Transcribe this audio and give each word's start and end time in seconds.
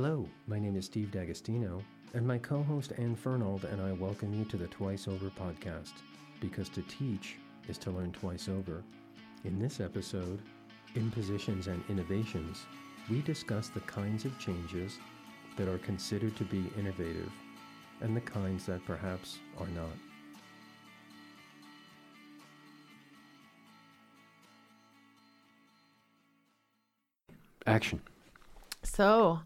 Hello, 0.00 0.28
my 0.46 0.60
name 0.60 0.76
is 0.76 0.84
Steve 0.84 1.10
D'Agostino, 1.10 1.82
and 2.14 2.24
my 2.24 2.38
co 2.38 2.62
host 2.62 2.92
Anne 2.98 3.16
Fernald 3.16 3.64
and 3.64 3.82
I 3.82 3.90
welcome 3.90 4.32
you 4.32 4.44
to 4.44 4.56
the 4.56 4.68
Twice 4.68 5.08
Over 5.08 5.28
podcast, 5.28 5.90
because 6.38 6.68
to 6.68 6.82
teach 6.82 7.34
is 7.66 7.78
to 7.78 7.90
learn 7.90 8.12
twice 8.12 8.48
over. 8.48 8.84
In 9.44 9.58
this 9.58 9.80
episode, 9.80 10.38
Impositions 10.94 11.66
and 11.66 11.82
Innovations, 11.88 12.64
we 13.10 13.22
discuss 13.22 13.70
the 13.70 13.80
kinds 13.80 14.24
of 14.24 14.38
changes 14.38 14.98
that 15.56 15.66
are 15.66 15.78
considered 15.78 16.36
to 16.36 16.44
be 16.44 16.70
innovative 16.78 17.32
and 18.00 18.16
the 18.16 18.20
kinds 18.20 18.66
that 18.66 18.86
perhaps 18.86 19.40
are 19.58 19.66
not. 19.66 19.90
Action. 27.66 28.00
So, 28.84 29.40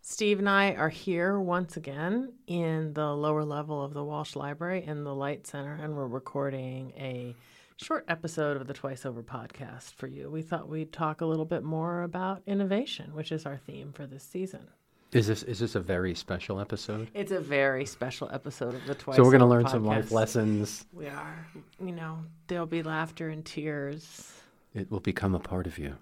Steve 0.00 0.38
and 0.38 0.48
I 0.48 0.72
are 0.74 0.88
here 0.88 1.38
once 1.38 1.76
again 1.76 2.32
in 2.46 2.94
the 2.94 3.14
lower 3.14 3.44
level 3.44 3.82
of 3.82 3.92
the 3.92 4.04
Walsh 4.04 4.36
Library 4.36 4.84
in 4.84 5.04
the 5.04 5.14
Light 5.14 5.46
Center, 5.46 5.74
and 5.74 5.94
we're 5.96 6.06
recording 6.06 6.92
a 6.96 7.34
short 7.76 8.04
episode 8.08 8.56
of 8.56 8.66
the 8.66 8.72
Twice 8.74 9.04
Over 9.04 9.22
podcast 9.22 9.94
for 9.94 10.06
you. 10.06 10.30
We 10.30 10.42
thought 10.42 10.68
we'd 10.68 10.92
talk 10.92 11.20
a 11.20 11.26
little 11.26 11.44
bit 11.44 11.62
more 11.62 12.02
about 12.02 12.42
innovation, 12.46 13.14
which 13.14 13.32
is 13.32 13.44
our 13.44 13.58
theme 13.58 13.92
for 13.92 14.06
this 14.06 14.22
season. 14.22 14.68
Is 15.12 15.26
this 15.26 15.42
is 15.42 15.58
this 15.58 15.74
a 15.74 15.80
very 15.80 16.14
special 16.14 16.60
episode? 16.60 17.08
It's 17.14 17.32
a 17.32 17.40
very 17.40 17.86
special 17.86 18.30
episode 18.32 18.74
of 18.74 18.86
the 18.86 18.94
Twice. 18.94 19.16
So 19.16 19.22
we're 19.22 19.30
going 19.30 19.40
to 19.40 19.46
learn 19.46 19.66
some 19.66 19.84
life 19.84 20.10
lessons. 20.10 20.84
We 20.92 21.06
are, 21.06 21.46
you 21.82 21.92
know, 21.92 22.18
there'll 22.46 22.66
be 22.66 22.82
laughter 22.82 23.28
and 23.30 23.44
tears. 23.44 24.32
It 24.74 24.90
will 24.90 25.00
become 25.00 25.34
a 25.34 25.38
part 25.40 25.66
of 25.66 25.78
you. 25.78 25.96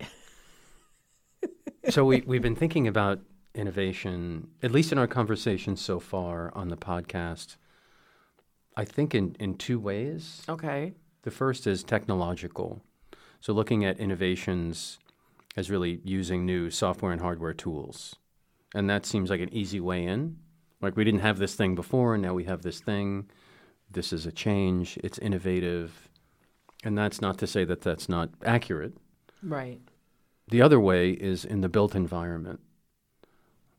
so 1.90 2.04
we 2.04 2.22
we've 2.26 2.42
been 2.42 2.54
thinking 2.54 2.86
about 2.86 3.20
innovation, 3.56 4.48
at 4.62 4.70
least 4.70 4.92
in 4.92 4.98
our 4.98 5.06
conversations 5.06 5.80
so 5.80 5.98
far 5.98 6.52
on 6.54 6.68
the 6.68 6.76
podcast. 6.76 7.56
I 8.76 8.84
think 8.84 9.14
in 9.14 9.36
in 9.40 9.56
two 9.56 9.78
ways. 9.78 10.42
Okay. 10.48 10.94
The 11.22 11.30
first 11.30 11.66
is 11.66 11.82
technological. 11.82 12.82
So 13.40 13.52
looking 13.52 13.84
at 13.84 13.98
innovations 13.98 14.98
as 15.56 15.70
really 15.70 16.00
using 16.04 16.44
new 16.44 16.70
software 16.70 17.12
and 17.12 17.20
hardware 17.20 17.54
tools. 17.54 18.16
And 18.74 18.88
that 18.90 19.06
seems 19.06 19.30
like 19.30 19.40
an 19.40 19.52
easy 19.52 19.80
way 19.80 20.04
in. 20.04 20.38
Like 20.82 20.96
we 20.96 21.04
didn't 21.04 21.20
have 21.20 21.38
this 21.38 21.54
thing 21.54 21.74
before, 21.74 22.14
and 22.14 22.22
now 22.22 22.34
we 22.34 22.44
have 22.44 22.62
this 22.62 22.80
thing. 22.80 23.28
This 23.90 24.12
is 24.12 24.26
a 24.26 24.32
change. 24.32 24.98
It's 25.02 25.18
innovative. 25.18 26.08
And 26.84 26.96
that's 26.96 27.20
not 27.20 27.38
to 27.38 27.46
say 27.46 27.64
that 27.64 27.80
that's 27.80 28.08
not 28.08 28.30
accurate. 28.44 28.94
Right. 29.42 29.80
The 30.48 30.62
other 30.62 30.78
way 30.78 31.10
is 31.10 31.44
in 31.44 31.62
the 31.62 31.68
built 31.68 31.94
environment. 31.94 32.60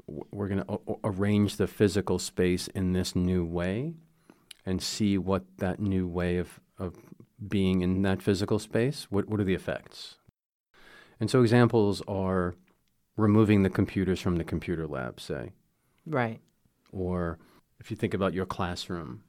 We're 0.08 0.48
going 0.48 0.64
to 0.64 0.80
arrange 1.04 1.58
the 1.58 1.68
physical 1.68 2.18
space 2.18 2.68
in 2.70 2.94
this 2.94 3.16
new 3.16 3.46
way 3.46 3.94
and 4.66 4.82
see 4.82 5.18
what 5.18 5.44
that 5.58 5.80
new 5.80 6.08
way 6.08 6.38
of, 6.38 6.60
of 6.78 6.96
being 7.46 7.82
in 7.82 8.02
that 8.04 8.22
physical 8.22 8.60
space, 8.60 9.08
what, 9.10 9.28
what 9.28 9.40
are 9.40 9.46
the 9.46 9.54
effects? 9.54 10.18
And 11.20 11.30
so 11.30 11.42
examples 11.42 12.02
are 12.08 12.56
removing 13.16 13.64
the 13.64 13.70
computers 13.70 14.20
from 14.22 14.38
the 14.38 14.44
computer 14.44 14.88
lab, 14.88 15.20
say, 15.20 15.52
Right. 16.06 16.40
or 16.92 17.40
if 17.80 17.92
you 17.92 17.98
think 17.98 18.14
about 18.14 18.34
your 18.34 18.46
classroom, 18.46 19.24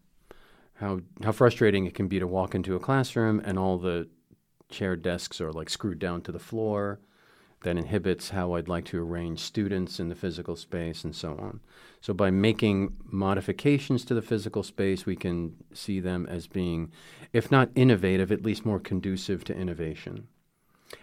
how 0.74 1.00
how 1.24 1.32
frustrating 1.32 1.86
it 1.86 1.94
can 1.94 2.06
be 2.08 2.20
to 2.20 2.26
walk 2.26 2.54
into 2.54 2.76
a 2.76 2.80
classroom 2.80 3.40
and 3.44 3.58
all 3.58 3.78
the 3.78 4.08
chair 4.70 4.96
desks 4.96 5.40
are 5.40 5.52
like 5.52 5.70
screwed 5.70 5.98
down 5.98 6.22
to 6.22 6.32
the 6.32 6.38
floor. 6.38 7.00
That 7.62 7.76
inhibits 7.76 8.30
how 8.30 8.52
I'd 8.52 8.68
like 8.68 8.84
to 8.86 9.02
arrange 9.02 9.40
students 9.40 9.98
in 9.98 10.08
the 10.08 10.14
physical 10.14 10.54
space 10.54 11.02
and 11.02 11.14
so 11.14 11.32
on. 11.32 11.60
So 12.00 12.14
by 12.14 12.30
making 12.30 12.96
modifications 13.04 14.04
to 14.04 14.14
the 14.14 14.22
physical 14.22 14.62
space, 14.62 15.04
we 15.04 15.16
can 15.16 15.56
see 15.72 15.98
them 15.98 16.26
as 16.28 16.46
being, 16.46 16.92
if 17.32 17.50
not 17.50 17.70
innovative, 17.74 18.30
at 18.30 18.44
least 18.44 18.64
more 18.64 18.78
conducive 18.78 19.42
to 19.44 19.56
innovation. 19.56 20.28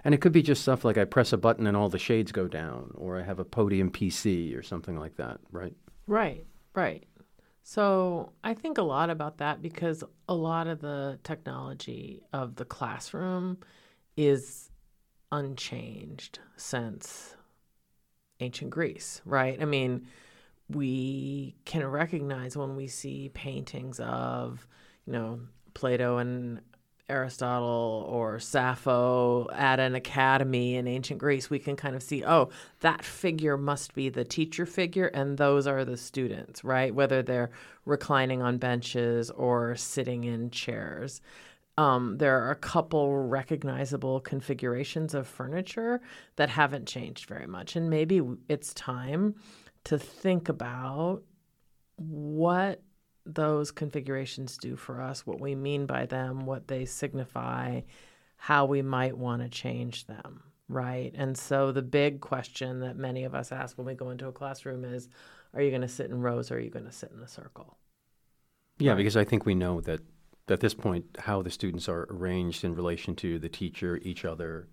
And 0.04 0.14
it 0.14 0.22
could 0.22 0.32
be 0.32 0.42
just 0.42 0.62
stuff 0.62 0.86
like 0.86 0.98
I 0.98 1.06
press 1.06 1.34
a 1.34 1.38
button 1.38 1.68
and 1.68 1.76
all 1.76 1.90
the 1.90 2.00
shades 2.00 2.32
go 2.32 2.48
down, 2.48 2.92
or 2.96 3.20
I 3.20 3.24
have 3.24 3.40
a 3.40 3.46
podium 3.46 3.92
PC 3.92 4.58
or 4.58 4.64
something 4.64 4.98
like 4.98 5.18
that, 5.18 5.40
right? 5.52 5.74
Right, 6.08 6.46
right. 6.74 7.04
So 7.64 8.32
I 8.44 8.54
think 8.54 8.78
a 8.78 8.84
lot 8.84 9.10
about 9.10 9.40
that 9.40 9.62
because 9.62 10.04
a 10.30 10.36
lot 10.36 10.68
of 10.68 10.80
the 10.82 11.20
technology 11.24 12.22
of 12.32 12.56
the 12.56 12.66
classroom 12.66 13.58
is 14.16 14.70
unchanged 15.32 16.40
since 16.56 17.36
ancient 18.40 18.72
Greece, 18.72 19.22
right? 19.26 19.62
I 19.62 19.66
mean, 19.66 20.08
we 20.70 21.56
can 21.66 21.86
recognize 21.86 22.58
when 22.58 22.76
we 22.76 22.88
see 22.88 23.30
paintings 23.34 24.00
of, 24.00 24.68
you 25.06 25.14
know, 25.14 25.40
Plato 25.74 26.18
and 26.18 26.62
Aristotle 27.08 28.08
or 28.10 28.40
Sappho 28.40 29.48
at 29.52 29.80
an 29.80 29.94
academy 29.94 30.76
in 30.76 30.88
ancient 30.88 31.20
Greece, 31.20 31.50
we 31.50 31.60
can 31.60 31.76
kind 31.76 31.96
of 31.96 32.02
see, 32.02 32.26
oh, 32.26 32.50
that 32.80 33.06
figure 33.06 33.58
must 33.58 33.94
be 33.94 34.10
the 34.10 34.24
teacher 34.24 34.66
figure, 34.66 35.08
and 35.08 35.38
those 35.38 35.68
are 35.68 35.86
the 35.86 35.98
students, 35.98 36.64
right? 36.64 36.96
Whether 36.96 37.22
they're 37.22 37.52
reclining 37.86 38.42
on 38.42 38.58
benches 38.58 39.30
or 39.30 39.76
sitting 39.76 40.24
in 40.24 40.50
chairs. 40.50 41.22
Um, 41.78 42.18
there 42.18 42.42
are 42.42 42.52
a 42.52 42.56
couple 42.56 43.18
recognizable 43.28 44.22
configurations 44.22 45.14
of 45.14 45.28
furniture 45.28 46.02
that 46.38 46.50
haven't 46.50 46.88
changed 46.88 47.28
very 47.28 47.48
much. 47.48 47.76
And 47.76 47.90
maybe 47.90 48.22
it's 48.48 48.74
time 48.74 49.36
to 49.86 50.00
think 50.00 50.48
about 50.48 51.24
what 51.98 52.82
those 53.26 53.72
configurations 53.72 54.58
do 54.58 54.76
for 54.76 55.02
us, 55.02 55.26
what 55.26 55.42
we 55.42 55.56
mean 55.56 55.86
by 55.86 56.06
them, 56.06 56.46
what 56.46 56.68
they 56.68 56.86
signify, 56.86 57.82
how 58.38 58.66
we 58.66 58.82
might 58.82 59.18
want 59.18 59.42
to 59.42 59.50
change 59.50 60.06
them, 60.06 60.44
right? 60.70 61.12
And 61.16 61.38
so 61.38 61.72
the 61.72 61.82
big 61.82 62.22
question 62.22 62.82
that 62.82 62.96
many 62.98 63.24
of 63.24 63.34
us 63.34 63.52
ask 63.52 63.78
when 63.78 63.88
we 63.88 63.96
go 63.96 64.12
into 64.12 64.28
a 64.28 64.32
classroom 64.32 64.86
is 64.86 65.10
are 65.54 65.62
you 65.62 65.70
going 65.70 65.82
to 65.82 65.88
sit 65.88 66.10
in 66.10 66.22
rows 66.22 66.52
or 66.52 66.56
are 66.58 66.60
you 66.60 66.70
going 66.70 66.86
to 66.86 66.92
sit 66.92 67.12
in 67.16 67.22
a 67.22 67.28
circle? 67.28 67.78
Yeah, 68.78 68.92
Right. 68.92 68.98
because 68.98 69.16
I 69.18 69.24
think 69.24 69.46
we 69.46 69.56
know 69.56 69.82
that 69.82 70.02
at 70.48 70.60
this 70.60 70.74
point, 70.74 71.06
how 71.20 71.42
the 71.42 71.50
students 71.50 71.90
are 71.90 72.08
arranged 72.10 72.64
in 72.64 72.76
relation 72.76 73.16
to 73.18 73.40
the 73.40 73.50
teacher, 73.50 74.00
each 74.04 74.24
other, 74.26 74.68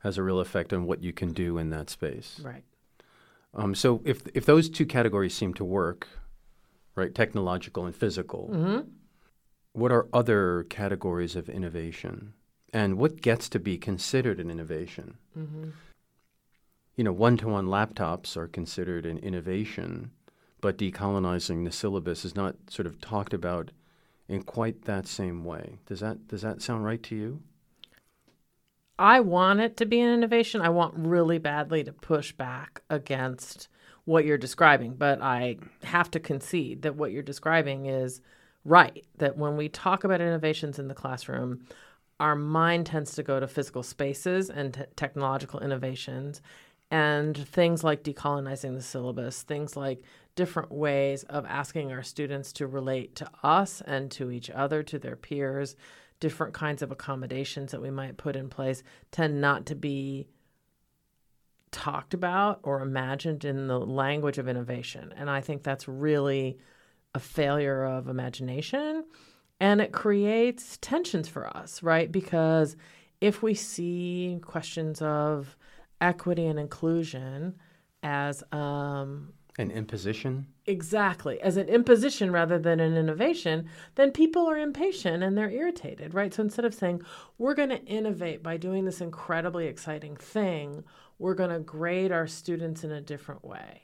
has 0.00 0.18
a 0.18 0.22
real 0.22 0.40
effect 0.40 0.72
on 0.72 0.84
what 0.86 1.02
you 1.02 1.12
can 1.12 1.32
do 1.32 1.58
in 1.58 1.70
that 1.70 1.88
space. 1.90 2.40
Right. 2.42 2.64
Um, 3.54 3.74
so 3.74 4.02
if 4.04 4.22
if 4.34 4.44
those 4.44 4.68
two 4.68 4.84
categories 4.84 5.34
seem 5.34 5.54
to 5.54 5.64
work, 5.64 6.06
right, 6.94 7.14
technological 7.14 7.86
and 7.86 7.96
physical, 7.96 8.50
Mm-hmm. 8.52 8.80
what 9.72 9.92
are 9.92 10.06
other 10.12 10.64
categories 10.68 11.34
of 11.36 11.48
innovation, 11.48 12.34
and 12.72 12.98
what 12.98 13.22
gets 13.22 13.48
to 13.48 13.58
be 13.58 13.78
considered 13.78 14.38
an 14.38 14.50
innovation? 14.50 15.16
Mm-hmm. 15.38 15.70
You 16.96 17.04
know, 17.04 17.12
one-to-one 17.12 17.66
laptops 17.66 18.36
are 18.36 18.48
considered 18.48 19.04
an 19.06 19.18
innovation, 19.18 20.10
but 20.60 20.78
decolonizing 20.78 21.64
the 21.64 21.72
syllabus 21.72 22.24
is 22.24 22.34
not 22.34 22.56
sort 22.68 22.86
of 22.86 23.00
talked 23.00 23.34
about 23.34 23.70
in 24.28 24.42
quite 24.42 24.82
that 24.82 25.06
same 25.06 25.44
way. 25.44 25.78
Does 25.86 26.00
that 26.00 26.28
does 26.28 26.42
that 26.42 26.62
sound 26.62 26.84
right 26.84 27.02
to 27.04 27.16
you? 27.16 27.42
I 28.98 29.20
want 29.20 29.60
it 29.60 29.76
to 29.78 29.86
be 29.86 30.00
an 30.00 30.12
innovation. 30.12 30.62
I 30.62 30.70
want 30.70 30.94
really 30.96 31.38
badly 31.38 31.84
to 31.84 31.92
push 31.92 32.32
back 32.32 32.82
against 32.88 33.68
what 34.04 34.24
you're 34.24 34.38
describing, 34.38 34.94
but 34.94 35.20
I 35.20 35.56
have 35.82 36.10
to 36.12 36.20
concede 36.20 36.82
that 36.82 36.96
what 36.96 37.12
you're 37.12 37.22
describing 37.22 37.86
is 37.86 38.20
right. 38.64 39.04
That 39.18 39.36
when 39.36 39.56
we 39.56 39.68
talk 39.68 40.04
about 40.04 40.20
innovations 40.20 40.78
in 40.78 40.88
the 40.88 40.94
classroom, 40.94 41.66
our 42.18 42.34
mind 42.34 42.86
tends 42.86 43.14
to 43.14 43.22
go 43.22 43.38
to 43.38 43.46
physical 43.46 43.82
spaces 43.82 44.48
and 44.48 44.72
te- 44.72 44.84
technological 44.96 45.60
innovations 45.60 46.40
and 46.90 47.36
things 47.48 47.84
like 47.84 48.02
decolonizing 48.02 48.74
the 48.74 48.82
syllabus, 48.82 49.42
things 49.42 49.76
like 49.76 50.02
different 50.36 50.70
ways 50.70 51.24
of 51.24 51.44
asking 51.46 51.90
our 51.90 52.02
students 52.02 52.52
to 52.52 52.66
relate 52.66 53.16
to 53.16 53.28
us 53.42 53.82
and 53.86 54.10
to 54.12 54.30
each 54.30 54.50
other, 54.50 54.82
to 54.84 54.98
their 54.98 55.16
peers, 55.16 55.74
different 56.20 56.54
kinds 56.54 56.82
of 56.82 56.92
accommodations 56.92 57.72
that 57.72 57.82
we 57.82 57.90
might 57.90 58.16
put 58.16 58.36
in 58.36 58.48
place 58.48 58.82
tend 59.10 59.40
not 59.40 59.66
to 59.66 59.74
be 59.74 60.28
talked 61.72 62.14
about 62.14 62.60
or 62.62 62.80
imagined 62.80 63.44
in 63.44 63.66
the 63.66 63.78
language 63.78 64.38
of 64.38 64.48
innovation. 64.48 65.12
And 65.16 65.28
I 65.28 65.40
think 65.40 65.62
that's 65.62 65.88
really 65.88 66.58
a 67.14 67.18
failure 67.18 67.84
of 67.84 68.08
imagination 68.08 69.04
and 69.60 69.80
it 69.80 69.92
creates 69.92 70.78
tensions 70.80 71.28
for 71.28 71.46
us, 71.56 71.82
right? 71.82 72.10
Because 72.10 72.76
if 73.20 73.42
we 73.42 73.54
see 73.54 74.38
questions 74.42 75.00
of 75.00 75.56
equity 76.00 76.46
and 76.46 76.58
inclusion 76.58 77.56
as 78.02 78.42
um, 78.52 79.32
An 79.58 79.70
imposition? 79.70 80.46
exactly 80.66 81.40
as 81.40 81.56
an 81.56 81.68
imposition 81.68 82.30
rather 82.30 82.58
than 82.58 82.80
an 82.80 82.96
innovation, 82.96 83.68
then 83.94 84.10
people 84.10 84.46
are 84.46 84.58
impatient 84.58 85.22
and 85.22 85.36
they're 85.36 85.50
irritated, 85.50 86.14
right? 86.14 86.34
So 86.34 86.42
instead 86.42 86.64
of 86.64 86.74
saying, 86.74 87.02
we're 87.38 87.54
going 87.54 87.70
to 87.70 87.84
innovate 87.84 88.42
by 88.42 88.56
doing 88.56 88.84
this 88.84 89.00
incredibly 89.00 89.66
exciting 89.66 90.16
thing, 90.16 90.84
we're 91.18 91.34
going 91.34 91.50
to 91.50 91.60
grade 91.60 92.12
our 92.12 92.26
students 92.26 92.84
in 92.84 92.92
a 92.92 93.00
different 93.00 93.44
way. 93.44 93.82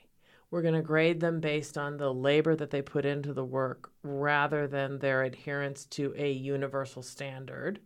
We're 0.51 0.61
going 0.61 0.75
to 0.75 0.81
grade 0.81 1.19
them 1.19 1.39
based 1.39 1.77
on 1.77 1.97
the 1.97 2.13
labor 2.13 2.55
that 2.55 2.69
they 2.69 2.81
put 2.81 3.05
into 3.05 3.33
the 3.33 3.45
work 3.45 3.91
rather 4.03 4.67
than 4.67 4.99
their 4.99 5.23
adherence 5.23 5.85
to 5.85 6.13
a 6.15 6.31
universal 6.31 7.01
standard. 7.01 7.79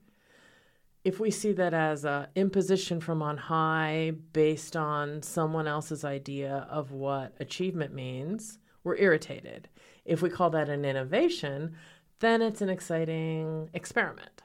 If 1.08 1.22
we 1.22 1.32
see 1.32 1.54
that 1.54 1.74
as 1.74 2.04
an 2.04 2.28
imposition 2.36 3.00
from 3.00 3.22
on 3.22 3.38
high 3.38 4.12
based 4.34 4.76
on 4.76 5.22
someone 5.22 5.66
else's 5.66 6.04
idea 6.04 6.68
of 6.70 6.92
what 6.92 7.34
achievement 7.40 7.94
means, 7.94 8.60
we're 8.84 8.98
irritated. 8.98 9.70
If 10.04 10.22
we 10.22 10.30
call 10.30 10.50
that 10.50 10.68
an 10.68 10.84
innovation, 10.84 11.78
then 12.20 12.42
it's 12.42 12.62
an 12.62 12.68
exciting 12.68 13.70
experiment. 13.74 14.44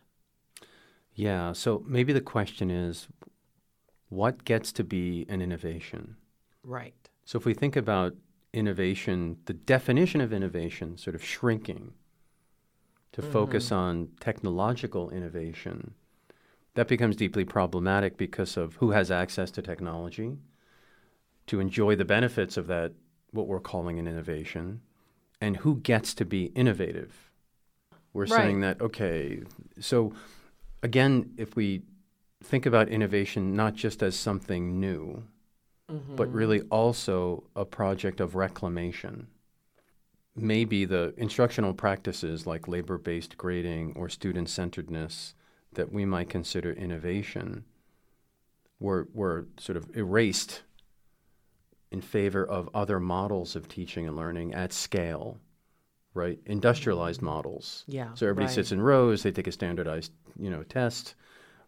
Yeah. 1.16 1.52
So 1.52 1.82
maybe 1.84 2.12
the 2.12 2.20
question 2.20 2.70
is 2.70 3.08
what 4.08 4.44
gets 4.44 4.70
to 4.74 4.84
be 4.84 5.26
an 5.28 5.42
innovation? 5.42 6.14
Right. 6.62 7.10
So 7.24 7.40
if 7.40 7.44
we 7.44 7.54
think 7.54 7.74
about 7.74 8.14
innovation, 8.52 9.38
the 9.46 9.54
definition 9.54 10.20
of 10.20 10.32
innovation 10.32 10.96
sort 10.96 11.16
of 11.16 11.24
shrinking 11.24 11.94
to 13.14 13.20
mm-hmm. 13.20 13.32
focus 13.32 13.72
on 13.72 14.10
technological 14.20 15.10
innovation, 15.10 15.94
that 16.74 16.88
becomes 16.88 17.16
deeply 17.16 17.44
problematic 17.44 18.16
because 18.16 18.56
of 18.56 18.76
who 18.76 18.90
has 18.90 19.10
access 19.10 19.50
to 19.52 19.62
technology 19.62 20.38
to 21.46 21.60
enjoy 21.60 21.96
the 21.96 22.04
benefits 22.04 22.56
of 22.56 22.66
that, 22.68 22.92
what 23.32 23.46
we're 23.46 23.60
calling 23.60 23.98
an 23.98 24.06
innovation, 24.06 24.80
and 25.40 25.56
who 25.58 25.76
gets 25.76 26.14
to 26.14 26.24
be 26.24 26.46
innovative. 26.54 27.30
We're 28.12 28.26
right. 28.26 28.30
saying 28.30 28.60
that, 28.60 28.80
okay, 28.80 29.42
so 29.80 30.12
again, 30.82 31.32
if 31.36 31.56
we 31.56 31.82
think 32.42 32.66
about 32.66 32.88
innovation 32.88 33.54
not 33.54 33.74
just 33.74 34.02
as 34.02 34.16
something 34.16 34.80
new, 34.80 35.24
mm-hmm. 35.90 36.16
but 36.16 36.32
really 36.32 36.62
also 36.62 37.44
a 37.56 37.64
project 37.64 38.20
of 38.20 38.34
reclamation. 38.34 39.28
Maybe 40.34 40.84
the 40.84 41.12
instructional 41.16 41.74
practices 41.74 42.46
like 42.46 42.66
labor 42.66 42.98
based 42.98 43.36
grading 43.36 43.92
or 43.96 44.08
student 44.08 44.48
centeredness 44.48 45.34
that 45.74 45.92
we 45.92 46.04
might 46.04 46.28
consider 46.28 46.72
innovation 46.72 47.64
were, 48.80 49.08
were 49.12 49.46
sort 49.58 49.76
of 49.76 49.96
erased 49.96 50.62
in 51.90 52.00
favor 52.00 52.44
of 52.44 52.68
other 52.74 52.98
models 52.98 53.54
of 53.54 53.68
teaching 53.68 54.06
and 54.06 54.16
learning 54.16 54.54
at 54.54 54.72
scale, 54.72 55.38
right? 56.14 56.38
Industrialized 56.46 57.22
models. 57.22 57.84
Yeah. 57.86 58.14
So 58.14 58.26
everybody 58.26 58.46
right. 58.46 58.54
sits 58.54 58.72
in 58.72 58.80
rows, 58.80 59.22
they 59.22 59.30
take 59.30 59.46
a 59.46 59.52
standardized, 59.52 60.12
you 60.38 60.50
know, 60.50 60.62
test. 60.62 61.14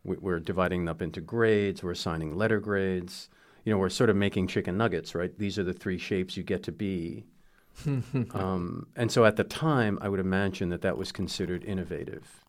We, 0.02 0.16
are 0.30 0.40
dividing 0.40 0.88
up 0.88 1.00
into 1.00 1.20
grades, 1.20 1.82
we're 1.82 1.92
assigning 1.92 2.36
letter 2.36 2.60
grades 2.60 3.28
you 3.64 3.72
know, 3.72 3.78
we're 3.78 3.88
sort 3.88 4.10
of 4.10 4.16
making 4.16 4.46
chicken 4.46 4.76
nuggets, 4.76 5.14
right? 5.14 5.36
These 5.38 5.58
are 5.58 5.64
the 5.64 5.72
three 5.72 5.98
shapes 5.98 6.36
you 6.36 6.42
get 6.42 6.62
to 6.64 6.72
be. 6.72 7.24
um, 8.34 8.86
and 8.94 9.10
so 9.10 9.24
at 9.24 9.36
the 9.36 9.44
time, 9.44 9.98
I 10.00 10.08
would 10.08 10.20
imagine 10.20 10.68
that 10.68 10.82
that 10.82 10.98
was 10.98 11.12
considered 11.12 11.64
innovative. 11.64 12.44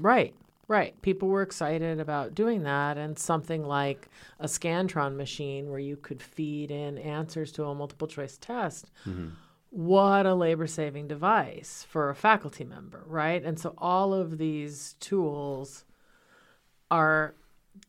Right, 0.00 0.34
right. 0.70 1.00
People 1.02 1.28
were 1.28 1.42
excited 1.42 1.98
about 1.98 2.32
doing 2.32 2.62
that, 2.62 2.96
and 2.96 3.18
something 3.18 3.64
like 3.64 4.08
a 4.38 4.46
Scantron 4.46 5.16
machine 5.16 5.68
where 5.68 5.80
you 5.80 5.96
could 5.96 6.22
feed 6.22 6.70
in 6.70 6.96
answers 6.96 7.50
to 7.52 7.64
a 7.64 7.74
multiple 7.74 8.06
choice 8.06 8.38
test. 8.38 8.88
Mm-hmm. 9.04 9.30
What 9.70 10.26
a 10.26 10.34
labor 10.34 10.68
saving 10.68 11.08
device 11.08 11.84
for 11.88 12.08
a 12.08 12.14
faculty 12.14 12.64
member, 12.64 13.02
right? 13.06 13.42
And 13.44 13.58
so 13.58 13.74
all 13.78 14.14
of 14.14 14.38
these 14.38 14.94
tools 15.00 15.84
are 16.88 17.34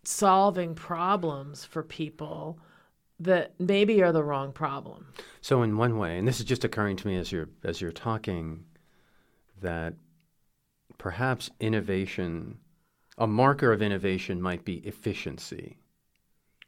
solving 0.04 0.74
problems 0.74 1.64
for 1.64 1.84
people 1.84 2.60
that 3.20 3.54
maybe 3.60 4.02
are 4.02 4.12
the 4.12 4.24
wrong 4.24 4.52
problem. 4.52 5.14
So 5.42 5.62
in 5.62 5.78
one 5.78 6.00
way, 6.00 6.18
and 6.18 6.28
this 6.28 6.40
is 6.40 6.46
just 6.46 6.64
occurring 6.64 6.98
to 6.98 7.08
me 7.08 7.16
as 7.16 7.32
you're 7.32 7.50
as 7.64 7.80
you're 7.80 7.92
talking, 7.92 8.64
that 9.62 9.94
perhaps 10.98 11.52
innovation, 11.60 12.58
a 13.18 13.28
marker 13.28 13.72
of 13.72 13.82
innovation 13.82 14.42
might 14.42 14.66
be 14.66 14.76
efficiency. 14.78 15.78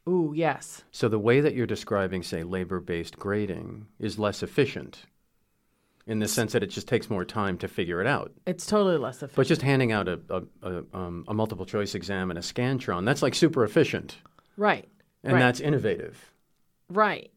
Ooh, 0.08 0.34
yes. 0.36 0.84
So 0.92 1.08
the 1.08 1.20
way 1.20 1.40
that 1.40 1.56
you're 1.56 1.66
describing, 1.66 2.24
say, 2.24 2.44
labor-based 2.44 3.18
grading 3.18 3.88
is 4.00 4.20
less 4.20 4.44
efficient 4.44 5.06
in 6.06 6.20
the 6.20 6.28
sense 6.28 6.52
that 6.52 6.62
it 6.64 6.68
just 6.68 6.88
takes 6.88 7.10
more 7.10 7.24
time 7.24 7.58
to 7.58 7.68
figure 7.68 8.02
it 8.02 8.08
out. 8.08 8.34
It's 8.46 8.66
totally 8.66 8.98
less 8.98 9.18
efficient. 9.18 9.36
But 9.38 9.48
just 9.48 9.62
handing 9.62 9.94
out 9.94 10.10
a, 10.10 10.20
a, 10.30 10.44
a, 10.62 10.84
um, 10.94 11.24
a 11.30 11.34
multiple 11.34 11.66
choice 11.66 11.96
exam 11.96 12.30
and 12.30 12.38
a 12.38 12.42
Scantron, 12.42 13.06
that's 13.06 13.22
like 13.22 13.34
super 13.34 13.64
efficient. 13.64 14.18
Right. 14.58 14.90
And 15.24 15.34
right. 15.34 15.40
that's 15.40 15.62
innovative. 15.62 16.32
Right. 16.90 17.32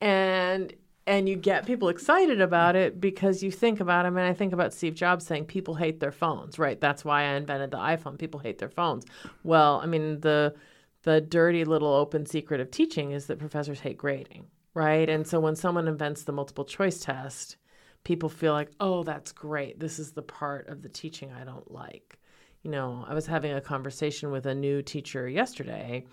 And 0.00 0.72
and 1.10 1.28
you 1.28 1.34
get 1.34 1.66
people 1.66 1.88
excited 1.88 2.40
about 2.40 2.76
it 2.76 3.00
because 3.00 3.42
you 3.42 3.50
think 3.50 3.80
about 3.80 4.04
them. 4.04 4.16
And 4.16 4.24
I 4.24 4.32
think 4.32 4.52
about 4.52 4.72
Steve 4.72 4.94
Jobs 4.94 5.26
saying 5.26 5.46
people 5.46 5.74
hate 5.74 5.98
their 5.98 6.12
phones, 6.12 6.56
right? 6.56 6.80
That's 6.80 7.04
why 7.04 7.22
I 7.22 7.32
invented 7.32 7.72
the 7.72 7.78
iPhone. 7.78 8.16
People 8.16 8.38
hate 8.38 8.58
their 8.58 8.68
phones. 8.68 9.04
Well, 9.42 9.80
I 9.82 9.86
mean, 9.86 10.20
the 10.20 10.54
the 11.02 11.20
dirty 11.20 11.64
little 11.64 11.92
open 11.92 12.26
secret 12.26 12.60
of 12.60 12.70
teaching 12.70 13.10
is 13.10 13.26
that 13.26 13.40
professors 13.40 13.80
hate 13.80 13.98
grading, 13.98 14.46
right? 14.74 15.08
And 15.08 15.26
so 15.26 15.40
when 15.40 15.56
someone 15.56 15.88
invents 15.88 16.22
the 16.22 16.32
multiple 16.32 16.64
choice 16.64 17.00
test, 17.00 17.56
people 18.04 18.28
feel 18.28 18.52
like, 18.52 18.70
oh, 18.78 19.02
that's 19.02 19.32
great. 19.32 19.80
This 19.80 19.98
is 19.98 20.12
the 20.12 20.22
part 20.22 20.68
of 20.68 20.82
the 20.82 20.88
teaching 20.88 21.32
I 21.32 21.42
don't 21.42 21.72
like. 21.72 22.20
You 22.62 22.70
know, 22.70 23.04
I 23.08 23.14
was 23.14 23.26
having 23.26 23.52
a 23.52 23.60
conversation 23.60 24.30
with 24.30 24.46
a 24.46 24.54
new 24.54 24.80
teacher 24.80 25.28
yesterday, 25.28 26.04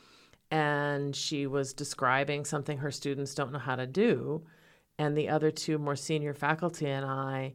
and 0.49 1.15
she 1.15 1.45
was 1.45 1.73
describing 1.73 2.45
something 2.45 2.79
her 2.79 2.91
students 2.91 3.35
don't 3.35 3.51
know 3.53 3.59
how 3.59 3.75
to 3.75 3.85
do. 3.85 4.41
And 4.99 5.17
the 5.17 5.29
other 5.29 5.51
two 5.51 5.77
more 5.77 5.95
senior 5.95 6.33
faculty 6.33 6.87
and 6.87 7.05
I 7.05 7.53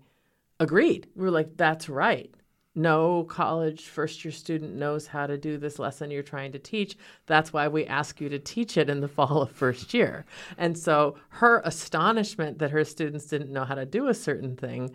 agreed. 0.61 1.09
We 1.17 1.25
were 1.25 1.31
like, 1.31 1.57
that's 1.57 1.89
right 1.89 2.33
no 2.75 3.25
college 3.25 3.85
first 3.85 4.25
year 4.25 4.33
student 4.33 4.75
knows 4.75 5.07
how 5.07 5.27
to 5.27 5.37
do 5.37 5.59
this 5.59 5.79
lesson 5.79 6.11
you're 6.11 6.23
trying 6.23 6.53
to 6.53 6.59
teach. 6.59 6.97
That's 7.27 7.53
why 7.53 7.69
we 7.69 7.85
ask 7.87 8.21
you 8.21 8.29
to 8.31 8.39
teach 8.39 8.77
it 8.77 8.89
in 8.89 9.01
the 9.01 9.09
fall 9.17 9.43
of 9.43 9.51
first 9.51 9.93
year. 9.93 10.25
And 10.57 10.77
so 10.79 11.17
her 11.29 11.61
astonishment 11.65 12.59
that 12.59 12.71
her 12.71 12.85
students 12.85 13.27
didn't 13.27 13.53
know 13.53 13.65
how 13.65 13.75
to 13.75 13.87
do 13.87 14.09
a 14.09 14.15
certain 14.15 14.57
thing, 14.57 14.93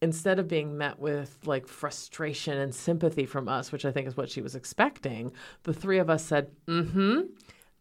instead 0.00 0.38
of 0.38 0.46
being 0.46 0.78
met 0.78 1.00
with 1.00 1.36
like 1.44 1.66
frustration 1.66 2.56
and 2.56 2.72
sympathy 2.72 3.26
from 3.26 3.48
us, 3.48 3.72
which 3.72 3.84
I 3.84 3.90
think 3.90 4.06
is 4.06 4.16
what 4.16 4.30
she 4.30 4.40
was 4.40 4.54
expecting, 4.54 5.32
the 5.64 5.74
three 5.74 5.98
of 5.98 6.08
us 6.08 6.24
said, 6.24 6.52
mm 6.68 6.90
hmm, 6.90 7.20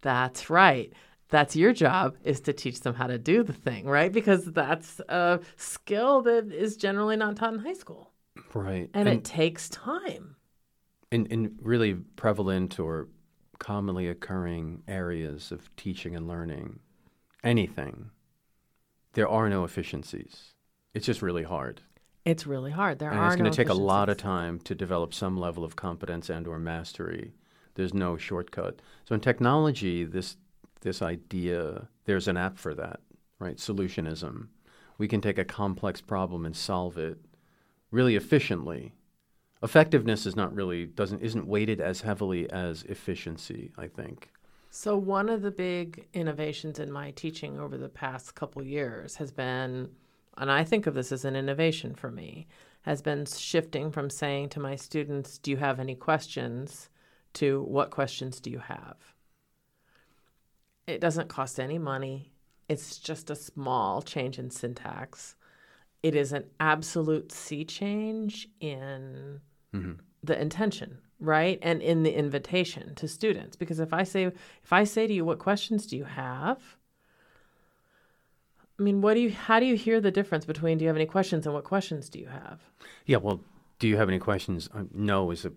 that's 0.01 0.49
right 0.49 0.91
that's 1.29 1.55
your 1.55 1.73
job 1.73 2.15
is 2.23 2.39
to 2.41 2.53
teach 2.53 2.81
them 2.81 2.93
how 2.93 3.07
to 3.07 3.17
do 3.17 3.43
the 3.43 3.53
thing, 3.53 3.85
right? 3.85 4.11
Because 4.11 4.45
that's 4.45 4.99
a 5.09 5.39
skill 5.55 6.21
that 6.23 6.51
is 6.51 6.77
generally 6.77 7.17
not 7.17 7.35
taught 7.35 7.53
in 7.53 7.59
high 7.59 7.73
school. 7.73 8.11
Right. 8.53 8.89
And, 8.93 9.07
and 9.07 9.19
it 9.19 9.25
takes 9.25 9.69
time. 9.69 10.35
In, 11.11 11.25
in 11.27 11.55
really 11.61 11.93
prevalent 11.93 12.79
or 12.79 13.07
commonly 13.59 14.07
occurring 14.07 14.83
areas 14.87 15.51
of 15.51 15.73
teaching 15.75 16.15
and 16.15 16.27
learning, 16.27 16.79
anything, 17.43 18.11
there 19.13 19.27
are 19.27 19.49
no 19.49 19.63
efficiencies. 19.63 20.53
It's 20.93 21.05
just 21.05 21.21
really 21.21 21.43
hard. 21.43 21.81
It's 22.25 22.45
really 22.45 22.71
hard. 22.71 22.99
There 22.99 23.09
and 23.09 23.19
are 23.19 23.27
it's 23.27 23.37
going 23.37 23.49
to 23.49 23.55
take 23.55 23.69
a 23.69 23.73
lot 23.73 24.09
of 24.09 24.17
time 24.17 24.59
to 24.61 24.75
develop 24.75 25.13
some 25.13 25.37
level 25.37 25.63
of 25.63 25.75
competence 25.75 26.29
and 26.29 26.45
or 26.45 26.59
mastery. 26.59 27.33
There's 27.75 27.93
no 27.93 28.17
shortcut. 28.17 28.81
So 29.05 29.15
in 29.15 29.21
technology, 29.21 30.03
this 30.03 30.35
this 30.87 31.01
idea, 31.01 31.89
there's 32.05 32.29
an 32.29 32.37
app 32.37 32.57
for 32.57 32.73
that, 32.73 33.01
right? 33.39 33.57
Solutionism. 33.57 34.47
We 34.97 35.07
can 35.07 35.19
take 35.19 35.37
a 35.37 35.43
complex 35.43 35.99
problem 35.99 36.45
and 36.45 36.55
solve 36.55 36.97
it 36.97 37.19
really 37.91 38.15
efficiently. 38.15 38.93
Effectiveness 39.61 40.25
is 40.25 40.35
not 40.35 40.55
really 40.55 40.85
doesn't 40.85 41.21
isn't 41.21 41.45
weighted 41.45 41.81
as 41.81 42.01
heavily 42.01 42.49
as 42.49 42.83
efficiency, 42.83 43.71
I 43.77 43.87
think. 43.87 44.31
So 44.69 44.97
one 44.97 45.29
of 45.29 45.41
the 45.41 45.51
big 45.51 46.07
innovations 46.13 46.79
in 46.79 46.91
my 46.91 47.11
teaching 47.11 47.59
over 47.59 47.77
the 47.77 47.89
past 47.89 48.35
couple 48.35 48.63
years 48.63 49.15
has 49.17 49.31
been 49.31 49.89
and 50.37 50.51
I 50.51 50.63
think 50.63 50.87
of 50.87 50.93
this 50.93 51.11
as 51.11 51.25
an 51.25 51.35
innovation 51.35 51.95
for 51.95 52.11
me, 52.11 52.47
has 52.83 53.01
been 53.01 53.25
shifting 53.25 53.91
from 53.91 54.09
saying 54.09 54.49
to 54.49 54.59
my 54.59 54.75
students, 54.75 55.37
"Do 55.37 55.51
you 55.51 55.57
have 55.57 55.79
any 55.79 55.95
questions?" 55.95 56.89
to 57.33 57.61
"What 57.63 57.91
questions 57.91 58.39
do 58.39 58.49
you 58.49 58.59
have?" 58.59 59.16
It 60.87 61.01
doesn't 61.01 61.27
cost 61.27 61.59
any 61.59 61.77
money. 61.77 62.31
It's 62.69 62.97
just 62.97 63.29
a 63.29 63.35
small 63.35 64.01
change 64.01 64.39
in 64.39 64.49
syntax. 64.49 65.35
It 66.01 66.15
is 66.15 66.33
an 66.33 66.45
absolute 66.59 67.31
sea 67.31 67.65
change 67.65 68.49
in 68.59 69.41
mm-hmm. 69.73 69.93
the 70.23 70.41
intention 70.41 70.99
right? 71.19 71.59
And 71.61 71.81
in 71.81 72.03
the 72.03 72.13
invitation 72.13 72.95
to 72.95 73.07
students. 73.07 73.55
Because 73.55 73.79
if 73.79 73.93
i 73.93 74.03
say 74.03 74.23
if 74.25 74.73
i 74.73 74.83
say 74.83 75.07
to 75.07 75.13
you 75.13 75.25
what 75.25 75.39
questions 75.39 75.85
do 75.85 75.97
you 75.97 76.03
have? 76.03 76.59
I 78.79 78.83
mean 78.83 79.01
what 79.01 79.15
do 79.15 79.21
you 79.21 79.31
how 79.31 79.59
do 79.59 79.65
you 79.65 79.75
hear 79.75 79.99
the 79.99 80.11
difference 80.11 80.45
between 80.45 80.77
do 80.77 80.83
you 80.83 80.89
have 80.89 80.97
any 80.97 81.05
questions? 81.05 81.45
and 81.45 81.55
what 81.55 81.63
questions 81.63 82.09
do 82.09 82.19
you 82.19 82.27
have? 82.27 82.61
Yeah 83.05 83.17
well 83.17 83.41
do 83.79 83.87
you 83.87 83.97
have 83.97 84.09
any 84.09 84.19
questions? 84.19 84.69
Uh, 84.73 84.83
no 84.93 85.31
is 85.31 85.45
a 85.45 85.51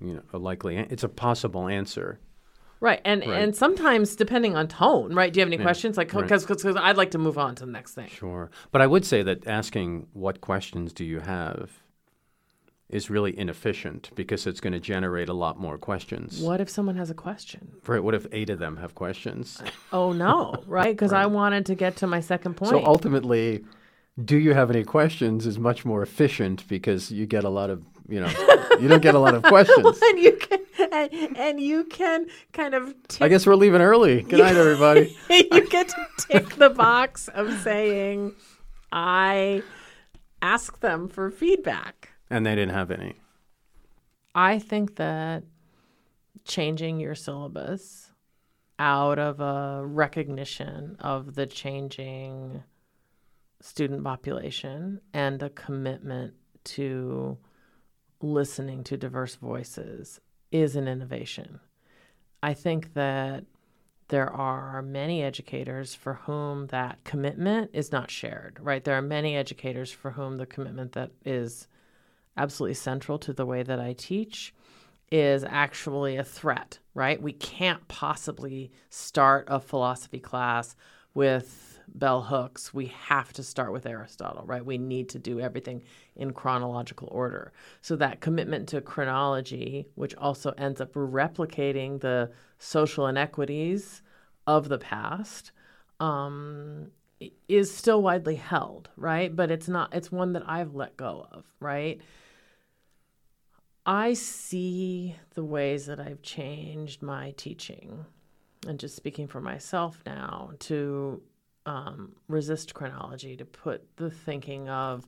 you 0.00 0.14
know 0.14 0.22
a 0.32 0.38
likely 0.38 0.76
it's 0.76 1.04
a 1.04 1.08
possible 1.08 1.68
answer 1.68 2.18
Right. 2.82 3.00
And 3.04 3.20
Right. 3.24 3.40
and 3.40 3.54
sometimes 3.54 4.16
depending 4.16 4.56
on 4.56 4.66
tone, 4.66 5.14
right? 5.14 5.32
Do 5.32 5.38
you 5.38 5.42
have 5.42 5.52
any 5.52 5.62
questions? 5.62 5.96
Like 5.96 6.12
right. 6.12 6.22
because 6.22 6.44
because 6.44 6.76
I'd 6.76 6.96
like 6.96 7.12
to 7.12 7.18
move 7.18 7.38
on 7.38 7.54
to 7.54 7.64
the 7.64 7.70
next 7.70 7.94
thing. 7.94 8.08
Sure. 8.08 8.50
But 8.72 8.82
I 8.82 8.88
would 8.88 9.04
say 9.04 9.22
that 9.22 9.46
asking 9.46 10.08
what 10.12 10.40
questions 10.40 10.92
do 10.92 11.04
you 11.04 11.20
have 11.20 11.70
is 12.88 13.08
really 13.08 13.38
inefficient 13.38 14.10
because 14.16 14.48
it's 14.48 14.60
going 14.60 14.72
to 14.72 14.80
generate 14.80 15.28
a 15.28 15.32
lot 15.32 15.60
more 15.60 15.78
questions. 15.78 16.40
What 16.40 16.60
if 16.60 16.68
someone 16.68 16.96
has 16.96 17.08
a 17.08 17.14
question? 17.14 17.72
Right. 17.86 18.02
What 18.02 18.14
if 18.16 18.26
eight 18.32 18.50
of 18.50 18.58
them 18.58 18.76
have 18.78 18.96
questions? 18.96 19.62
Uh, 19.64 19.70
oh 19.92 20.12
no, 20.12 20.62
right? 20.66 20.92
Because 20.92 21.12
I 21.12 21.26
wanted 21.26 21.66
to 21.66 21.76
get 21.76 21.94
to 21.98 22.08
my 22.08 22.18
second 22.20 22.56
point. 22.56 22.70
So 22.72 22.84
ultimately, 22.84 23.64
do 24.22 24.36
you 24.36 24.54
have 24.54 24.70
any 24.70 24.82
questions 24.82 25.46
is 25.46 25.56
much 25.56 25.84
more 25.84 26.02
efficient 26.02 26.66
because 26.66 27.12
you 27.12 27.26
get 27.26 27.44
a 27.44 27.48
lot 27.48 27.70
of, 27.70 27.82
you 28.08 28.20
know, 28.20 28.28
you 28.80 28.88
don't 28.88 29.02
get 29.02 29.14
a 29.14 29.18
lot 29.18 29.34
of 29.34 29.42
questions. 29.42 30.00
and 30.02 30.18
you 30.18 30.36
can 30.36 30.60
and, 30.92 31.36
and 31.36 31.60
you 31.60 31.84
can 31.84 32.26
kind 32.52 32.74
of 32.74 32.94
tick 33.08 33.22
I 33.22 33.28
guess 33.28 33.46
we're 33.46 33.54
leaving 33.54 33.80
early. 33.80 34.22
Good 34.22 34.40
night, 34.40 34.56
everybody. 34.56 35.16
you 35.30 35.68
get 35.68 35.88
to 35.88 36.06
tick 36.18 36.56
the 36.56 36.70
box 36.70 37.28
of 37.28 37.52
saying 37.62 38.34
I 38.90 39.62
ask 40.40 40.80
them 40.80 41.08
for 41.08 41.30
feedback. 41.30 42.10
And 42.28 42.44
they 42.44 42.54
didn't 42.54 42.74
have 42.74 42.90
any. 42.90 43.14
I 44.34 44.58
think 44.58 44.96
that 44.96 45.44
changing 46.44 47.00
your 47.00 47.14
syllabus 47.14 48.10
out 48.78 49.18
of 49.18 49.40
a 49.40 49.84
recognition 49.84 50.96
of 50.98 51.34
the 51.34 51.46
changing 51.46 52.62
student 53.60 54.02
population 54.02 55.00
and 55.14 55.42
a 55.42 55.50
commitment 55.50 56.34
to 56.64 57.38
listening 58.22 58.84
to 58.84 58.96
diverse 58.96 59.34
voices 59.34 60.20
is 60.50 60.76
an 60.76 60.88
innovation. 60.88 61.60
I 62.42 62.54
think 62.54 62.94
that 62.94 63.44
there 64.08 64.30
are 64.30 64.82
many 64.82 65.22
educators 65.22 65.94
for 65.94 66.14
whom 66.14 66.66
that 66.66 67.02
commitment 67.04 67.70
is 67.72 67.92
not 67.92 68.10
shared, 68.10 68.58
right? 68.60 68.84
There 68.84 68.96
are 68.96 69.02
many 69.02 69.36
educators 69.36 69.90
for 69.90 70.10
whom 70.10 70.36
the 70.36 70.46
commitment 70.46 70.92
that 70.92 71.12
is 71.24 71.66
absolutely 72.36 72.74
central 72.74 73.18
to 73.20 73.32
the 73.32 73.46
way 73.46 73.62
that 73.62 73.80
I 73.80 73.94
teach 73.94 74.54
is 75.10 75.44
actually 75.44 76.16
a 76.16 76.24
threat, 76.24 76.78
right? 76.94 77.20
We 77.20 77.32
can't 77.32 77.86
possibly 77.88 78.72
start 78.90 79.46
a 79.48 79.60
philosophy 79.60 80.18
class 80.20 80.74
with 81.14 81.71
bell 81.94 82.22
hooks. 82.22 82.72
We 82.72 82.86
have 82.86 83.32
to 83.34 83.42
start 83.42 83.72
with 83.72 83.86
Aristotle, 83.86 84.44
right? 84.46 84.64
We 84.64 84.78
need 84.78 85.08
to 85.10 85.18
do 85.18 85.40
everything 85.40 85.82
in 86.16 86.32
chronological 86.32 87.08
order. 87.10 87.52
So 87.80 87.96
that 87.96 88.20
commitment 88.20 88.68
to 88.70 88.80
chronology, 88.80 89.86
which 89.94 90.14
also 90.16 90.52
ends 90.56 90.80
up 90.80 90.92
replicating 90.94 92.00
the 92.00 92.30
social 92.58 93.06
inequities 93.06 94.02
of 94.46 94.68
the 94.68 94.78
past, 94.78 95.52
um, 96.00 96.90
is 97.48 97.72
still 97.72 98.02
widely 98.02 98.36
held, 98.36 98.88
right? 98.96 99.34
But 99.34 99.50
it's 99.50 99.68
not, 99.68 99.94
it's 99.94 100.10
one 100.10 100.32
that 100.32 100.48
I've 100.48 100.74
let 100.74 100.96
go 100.96 101.28
of, 101.30 101.44
right? 101.60 102.00
I 103.84 104.14
see 104.14 105.16
the 105.34 105.44
ways 105.44 105.86
that 105.86 106.00
I've 106.00 106.22
changed 106.22 107.02
my 107.02 107.34
teaching, 107.36 108.06
and 108.66 108.78
just 108.78 108.96
speaking 108.96 109.26
for 109.26 109.40
myself 109.40 110.00
now, 110.06 110.52
to 110.60 111.20
um, 111.66 112.12
resist 112.28 112.74
chronology, 112.74 113.36
to 113.36 113.44
put 113.44 113.96
the 113.96 114.10
thinking 114.10 114.68
of 114.68 115.04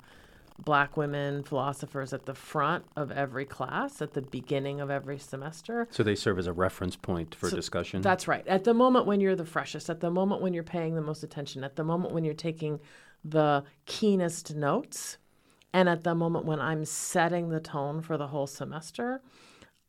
Black 0.64 0.96
women 0.96 1.42
philosophers 1.42 2.12
at 2.12 2.26
the 2.26 2.34
front 2.34 2.84
of 2.96 3.10
every 3.10 3.44
class, 3.44 4.00
at 4.00 4.12
the 4.12 4.22
beginning 4.22 4.80
of 4.80 4.88
every 4.88 5.18
semester. 5.18 5.88
So 5.90 6.04
they 6.04 6.14
serve 6.14 6.38
as 6.38 6.46
a 6.46 6.52
reference 6.52 6.94
point 6.94 7.34
for 7.34 7.50
discussion. 7.50 8.02
That's 8.02 8.28
right. 8.28 8.46
At 8.46 8.62
the 8.62 8.74
moment 8.74 9.06
when 9.06 9.20
you're 9.20 9.34
the 9.34 9.44
freshest, 9.44 9.90
at 9.90 9.98
the 9.98 10.10
moment 10.10 10.42
when 10.42 10.54
you're 10.54 10.62
paying 10.62 10.94
the 10.94 11.02
most 11.02 11.24
attention, 11.24 11.64
at 11.64 11.74
the 11.74 11.82
moment 11.82 12.14
when 12.14 12.24
you're 12.24 12.34
taking 12.34 12.78
the 13.24 13.64
keenest 13.86 14.54
notes, 14.54 15.18
and 15.72 15.88
at 15.88 16.04
the 16.04 16.14
moment 16.14 16.44
when 16.44 16.60
I'm 16.60 16.84
setting 16.84 17.48
the 17.48 17.58
tone 17.58 18.00
for 18.00 18.16
the 18.16 18.28
whole 18.28 18.46
semester, 18.46 19.22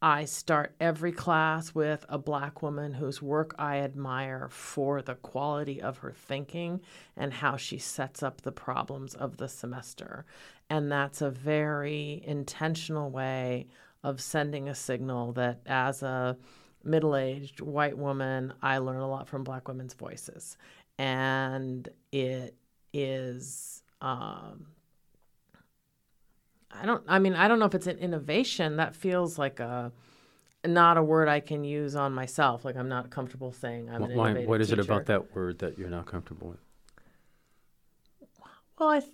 I 0.06 0.26
start 0.26 0.76
every 0.80 1.12
class 1.12 1.74
with 1.74 2.06
a 2.08 2.20
black 2.20 2.62
woman 2.62 2.94
whose 2.94 3.24
work 3.24 3.56
I 3.58 3.78
admire 3.78 4.50
for 4.52 5.02
the 5.02 5.16
quality 5.16 5.82
of 5.82 5.98
her 5.98 6.12
thinking 6.12 6.82
and 7.18 7.34
how 7.34 7.58
she 7.58 7.80
sets 7.80 8.22
up 8.22 8.42
the 8.42 8.52
problems 8.52 9.16
of 9.16 9.38
the 9.38 9.50
semester. 9.50 10.28
And 10.70 10.92
that's 10.92 11.24
a 11.24 11.32
very 11.32 12.22
intentional 12.24 13.10
way 13.10 13.66
of 14.04 14.22
sending 14.22 14.70
a 14.70 14.76
signal 14.76 15.32
that 15.34 15.62
as 15.66 16.04
a 16.04 16.38
middle 16.84 17.16
aged 17.16 17.60
white 17.60 17.98
woman, 17.98 18.54
I 18.62 18.78
learn 18.78 19.00
a 19.00 19.10
lot 19.10 19.28
from 19.28 19.44
black 19.44 19.68
women's 19.68 19.96
voices. 19.96 20.56
And 21.00 21.90
it 22.12 22.54
is. 22.94 23.82
Um, 24.02 24.68
I 26.82 26.86
don't. 26.86 27.04
I 27.08 27.20
mean, 27.20 27.34
I 27.34 27.48
don't 27.48 27.60
know 27.60 27.66
if 27.66 27.76
it's 27.76 27.88
an 27.88 27.98
innovation. 27.98 28.78
That 28.78 28.96
feels 28.96 29.38
like 29.38 29.60
a 29.60 29.92
not 30.68 30.98
a 30.98 31.04
word 31.04 31.28
I 31.28 31.40
can 31.40 31.64
use 31.64 31.96
on 31.96 32.14
myself. 32.14 32.66
Like 32.66 32.76
I'm 32.76 32.90
not 32.90 33.10
comfortable 33.10 33.52
saying 33.52 33.90
I'm 33.90 34.04
an 34.04 34.16
Why, 34.16 34.28
innovative 34.28 34.50
what 34.50 34.62
is 34.62 34.72
it 34.72 34.80
about 34.80 35.06
that 35.08 35.36
word 35.36 35.60
that 35.60 35.78
you're 35.78 35.90
not 35.90 36.06
comfortable 36.06 36.50
with? 36.50 36.60
Well, 38.80 38.90
I. 38.90 39.00
Th- 39.00 39.12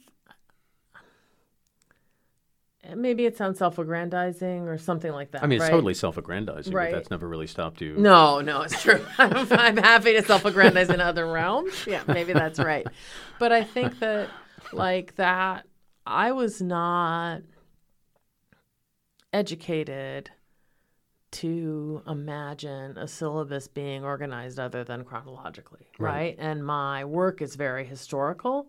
maybe 2.96 3.26
it 3.26 3.38
sounds 3.38 3.60
self-aggrandizing 3.60 4.68
or 4.68 4.78
something 4.78 5.12
like 5.12 5.32
that. 5.32 5.44
I 5.44 5.48
mean, 5.48 5.58
it's 5.58 5.64
right? 5.64 5.72
totally 5.72 5.94
self-aggrandizing, 5.94 6.74
Right. 6.74 6.92
but 6.92 6.98
that's 6.98 7.12
never 7.12 7.28
really 7.28 7.48
stopped 7.48 7.80
you. 7.80 7.96
No, 7.96 8.42
no, 8.42 8.62
it's 8.62 8.82
true. 8.82 9.06
I'm, 9.20 9.48
I'm 9.52 9.78
happy 9.78 10.14
to 10.14 10.24
self-aggrandize 10.24 10.90
in 10.90 11.00
other 11.00 11.32
realms. 11.32 11.86
Yeah, 11.86 12.02
maybe 12.08 12.34
that's 12.34 12.60
right. 12.60 12.88
But 13.40 13.52
I 13.52 13.64
think 13.64 14.00
that, 14.00 14.30
like 14.74 15.16
that, 15.18 15.68
I 16.08 16.32
was 16.32 16.62
not 16.62 17.42
educated 19.34 20.32
to 21.32 22.02
imagine 22.08 22.98
a 22.98 23.08
syllabus 23.08 23.68
being 23.68 24.04
organized 24.04 24.60
other 24.60 24.84
than 24.84 25.04
chronologically, 25.06 25.88
right? 25.98 26.12
Right. 26.12 26.36
And 26.38 26.66
my 26.66 27.06
work 27.06 27.42
is 27.42 27.56
very 27.56 27.86
historical, 27.86 28.68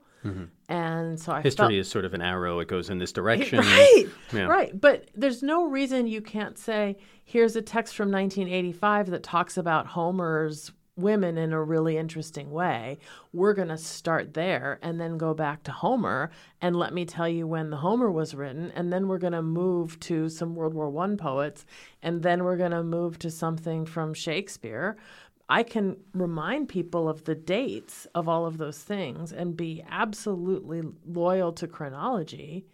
and 0.69 1.19
so 1.19 1.33
I 1.33 1.39
Mm-hmm. 1.39 1.43
History 1.43 1.63
felt, 1.65 1.73
is 1.73 1.91
sort 1.91 2.05
of 2.05 2.15
an 2.15 2.23
arrow; 2.23 2.61
it 2.61 2.69
goes 2.69 2.91
in 2.91 2.99
this 2.99 3.13
direction. 3.13 3.59
Right. 3.65 4.05
Yeah. 4.33 4.45
Right. 4.47 4.81
But 4.81 5.11
there's 5.17 5.43
no 5.43 5.65
reason 5.65 6.07
you 6.07 6.23
can't 6.23 6.57
say, 6.57 6.97
here's 7.25 7.57
a 7.57 7.63
text 7.63 7.97
from 7.97 8.13
1985 8.13 9.11
that 9.11 9.23
talks 9.25 9.57
about 9.57 9.87
Homer's 9.89 10.71
women 10.97 11.39
in 11.39 11.53
a 11.53 11.63
really 11.63 11.97
interesting 11.97 12.51
way. 12.51 12.99
We're 13.33 13.55
going 13.55 13.69
to 13.69 13.79
start 13.79 14.35
there 14.35 14.79
and 14.83 15.01
then 15.01 15.17
go 15.17 15.33
back 15.35 15.63
to 15.65 15.73
Homer 15.73 16.31
and 16.61 16.77
let 16.77 16.93
me 16.93 17.05
tell 17.05 17.29
you 17.29 17.47
when 17.47 17.71
the 17.71 17.79
Homer 17.79 18.11
was 18.11 18.35
written. 18.35 18.73
And 18.75 18.93
then 18.93 19.09
we're 19.09 19.19
going 19.19 19.33
to 19.33 19.43
move 19.43 19.99
to 20.01 20.29
some 20.29 20.55
World 20.55 20.75
War 20.75 20.91
One 20.91 21.17
poets. 21.17 21.65
And 22.03 22.23
then 22.23 22.45
we're 22.45 22.57
going 22.57 22.73
to 22.73 22.83
move 22.83 23.19
to 23.21 23.31
something 23.31 23.87
from 23.87 24.13
Shakespeare. 24.13 24.97
I 25.49 25.63
can 25.63 25.97
remind 26.15 26.69
people 26.69 27.09
of 27.09 27.25
the 27.25 27.35
dates 27.35 28.07
of 28.15 28.29
all 28.29 28.47
of 28.47 28.59
those 28.59 28.79
things 28.79 29.33
and 29.33 29.57
be 29.57 29.85
absolutely 29.89 30.83
loyal 31.07 31.53
to 31.55 31.67
chronology, 31.67 32.65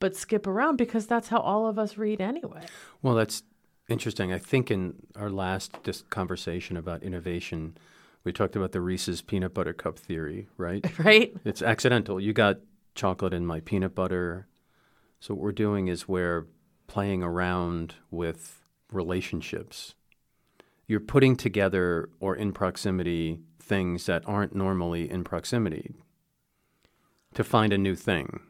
but 0.00 0.16
skip 0.16 0.46
around 0.46 0.76
because 0.76 1.06
that's 1.06 1.28
how 1.28 1.38
all 1.38 1.66
of 1.66 1.78
us 1.78 1.96
read 1.96 2.20
anyway. 2.20 2.62
Well, 3.02 3.14
that's 3.14 3.44
interesting. 3.88 4.32
I 4.32 4.38
think 4.38 4.70
in 4.70 4.94
our 5.16 5.30
last 5.30 5.76
conversation 6.10 6.76
about 6.76 7.02
innovation, 7.02 7.76
we 8.24 8.32
talked 8.32 8.56
about 8.56 8.72
the 8.72 8.80
Reese's 8.80 9.22
peanut 9.22 9.54
butter 9.54 9.72
cup 9.72 9.98
theory, 9.98 10.48
right? 10.56 10.84
Right? 10.98 11.34
it's 11.44 11.62
accidental. 11.62 12.20
You 12.20 12.32
got 12.32 12.58
chocolate 12.94 13.34
in 13.34 13.44
my 13.46 13.60
peanut 13.60 13.94
butter. 13.94 14.46
So 15.20 15.34
what 15.34 15.42
we're 15.42 15.52
doing 15.52 15.88
is 15.88 16.08
we're 16.08 16.46
playing 16.86 17.22
around 17.22 17.94
with 18.10 18.62
relationships. 18.92 19.94
You're 20.86 21.00
putting 21.00 21.36
together 21.36 22.08
or 22.20 22.36
in 22.36 22.52
proximity 22.52 23.40
things 23.58 24.06
that 24.06 24.22
aren't 24.26 24.54
normally 24.54 25.10
in 25.10 25.24
proximity 25.24 25.94
to 27.34 27.42
find 27.42 27.72
a 27.72 27.78
new 27.78 27.96
thing. 27.96 28.40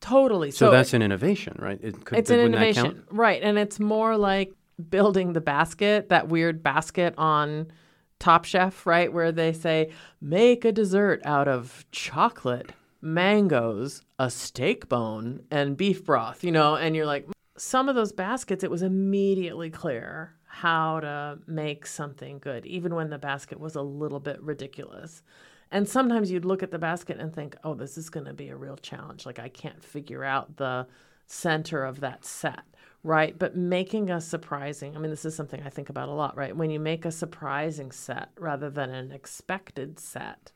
Totally. 0.00 0.50
So, 0.50 0.66
So, 0.66 0.70
that's 0.70 0.94
an 0.94 1.02
innovation, 1.02 1.56
right? 1.58 1.78
It 1.82 2.04
could, 2.04 2.18
it's 2.18 2.30
an 2.30 2.40
innovation. 2.40 2.84
count? 2.84 3.04
Right. 3.10 3.42
And 3.42 3.58
it's 3.58 3.80
more 3.80 4.16
like 4.16 4.52
building 4.90 5.32
the 5.32 5.40
basket, 5.40 6.08
that 6.08 6.28
weird 6.28 6.62
basket 6.62 7.14
on 7.18 7.70
Top 8.18 8.44
Chef, 8.44 8.86
right? 8.86 9.12
Where 9.12 9.32
they 9.32 9.52
say, 9.52 9.90
make 10.20 10.64
a 10.64 10.72
dessert 10.72 11.20
out 11.24 11.48
of 11.48 11.84
chocolate, 11.92 12.72
mangoes, 13.00 14.02
a 14.18 14.30
steak 14.30 14.88
bone, 14.88 15.42
and 15.50 15.76
beef 15.76 16.04
broth, 16.04 16.42
you 16.42 16.52
know? 16.52 16.74
And 16.74 16.96
you're 16.96 17.06
like, 17.06 17.28
some 17.56 17.88
of 17.88 17.94
those 17.94 18.12
baskets, 18.12 18.64
it 18.64 18.70
was 18.70 18.82
immediately 18.82 19.70
clear 19.70 20.34
how 20.44 21.00
to 21.00 21.38
make 21.46 21.86
something 21.86 22.38
good, 22.38 22.66
even 22.66 22.94
when 22.94 23.10
the 23.10 23.18
basket 23.18 23.60
was 23.60 23.76
a 23.76 23.82
little 23.82 24.20
bit 24.20 24.40
ridiculous. 24.42 25.22
And 25.70 25.88
sometimes 25.88 26.30
you'd 26.30 26.44
look 26.44 26.62
at 26.62 26.70
the 26.70 26.78
basket 26.78 27.18
and 27.18 27.32
think, 27.32 27.56
oh, 27.62 27.74
this 27.74 27.98
is 27.98 28.10
going 28.10 28.26
to 28.26 28.32
be 28.32 28.48
a 28.48 28.56
real 28.56 28.76
challenge. 28.76 29.26
Like, 29.26 29.38
I 29.38 29.48
can't 29.48 29.84
figure 29.84 30.24
out 30.24 30.56
the 30.56 30.86
center 31.26 31.84
of 31.84 32.00
that 32.00 32.24
set, 32.24 32.62
right? 33.02 33.38
But 33.38 33.56
making 33.56 34.10
a 34.10 34.20
surprising, 34.20 34.96
I 34.96 35.00
mean, 35.00 35.10
this 35.10 35.24
is 35.24 35.34
something 35.34 35.62
I 35.62 35.70
think 35.70 35.88
about 35.88 36.08
a 36.08 36.12
lot, 36.12 36.36
right? 36.36 36.56
When 36.56 36.70
you 36.70 36.80
make 36.80 37.04
a 37.04 37.12
surprising 37.12 37.92
set 37.92 38.30
rather 38.38 38.70
than 38.70 38.90
an 38.90 39.12
expected 39.12 39.98
set, 39.98 40.52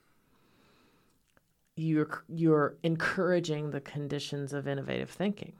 you're 1.77 2.25
you're 2.29 2.77
encouraging 2.83 3.71
the 3.71 3.81
conditions 3.81 4.53
of 4.53 4.69
innovative 4.69 5.11
thinking. 5.11 5.55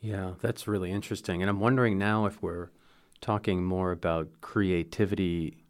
Yeah, 0.00 0.32
that's 0.40 0.68
really 0.68 0.90
interesting. 0.90 1.40
And 1.40 1.48
I'm 1.48 1.60
wondering 1.60 1.98
now 1.98 2.26
if 2.26 2.42
we're 2.42 2.70
talking 3.20 3.64
more 3.64 3.90
about 3.90 4.28
creativity. 4.40 5.64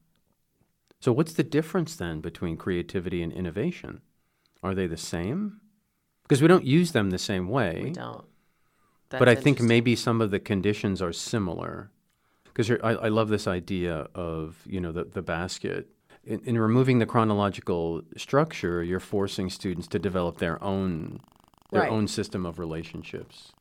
So, 1.01 1.13
what's 1.13 1.35
the 1.35 1.45
difference 1.45 1.95
then 1.95 2.21
between 2.21 2.57
creativity 2.57 3.23
and 3.23 3.33
innovation? 3.33 4.01
Are 4.63 4.75
they 4.75 4.87
the 4.87 4.97
same? 4.97 5.61
Because 6.23 6.41
we 6.41 6.49
don't 6.49 6.65
use 6.65 6.93
them 6.93 7.11
the 7.11 7.19
same 7.19 7.49
way. 7.49 7.81
We 7.85 7.91
don't. 7.91 8.25
But 9.19 9.29
I 9.29 9.35
think 9.35 9.61
maybe 9.61 9.97
some 9.97 10.21
of 10.21 10.31
the 10.31 10.39
conditions 10.41 11.01
are 11.03 11.13
similar. 11.13 11.91
Because 12.45 12.71
I, 12.71 12.91
I 12.91 13.09
love 13.09 13.29
this 13.29 13.47
idea 13.49 14.07
of 14.15 14.63
you 14.67 14.81
know 14.81 14.93
the 14.93 15.05
the 15.05 15.23
basket. 15.23 15.89
In, 16.25 16.41
in 16.45 16.59
removing 16.59 17.01
the 17.01 17.07
chronological 17.07 18.03
structure, 18.17 18.83
you're 18.83 19.01
forcing 19.01 19.51
students 19.51 19.87
to 19.89 19.99
develop 19.99 20.39
their 20.39 20.63
own 20.63 21.21
their 21.73 21.83
Right. 21.83 21.91
own 21.91 22.07
system 22.09 22.47
of 22.47 22.59
relationships. 22.59 23.53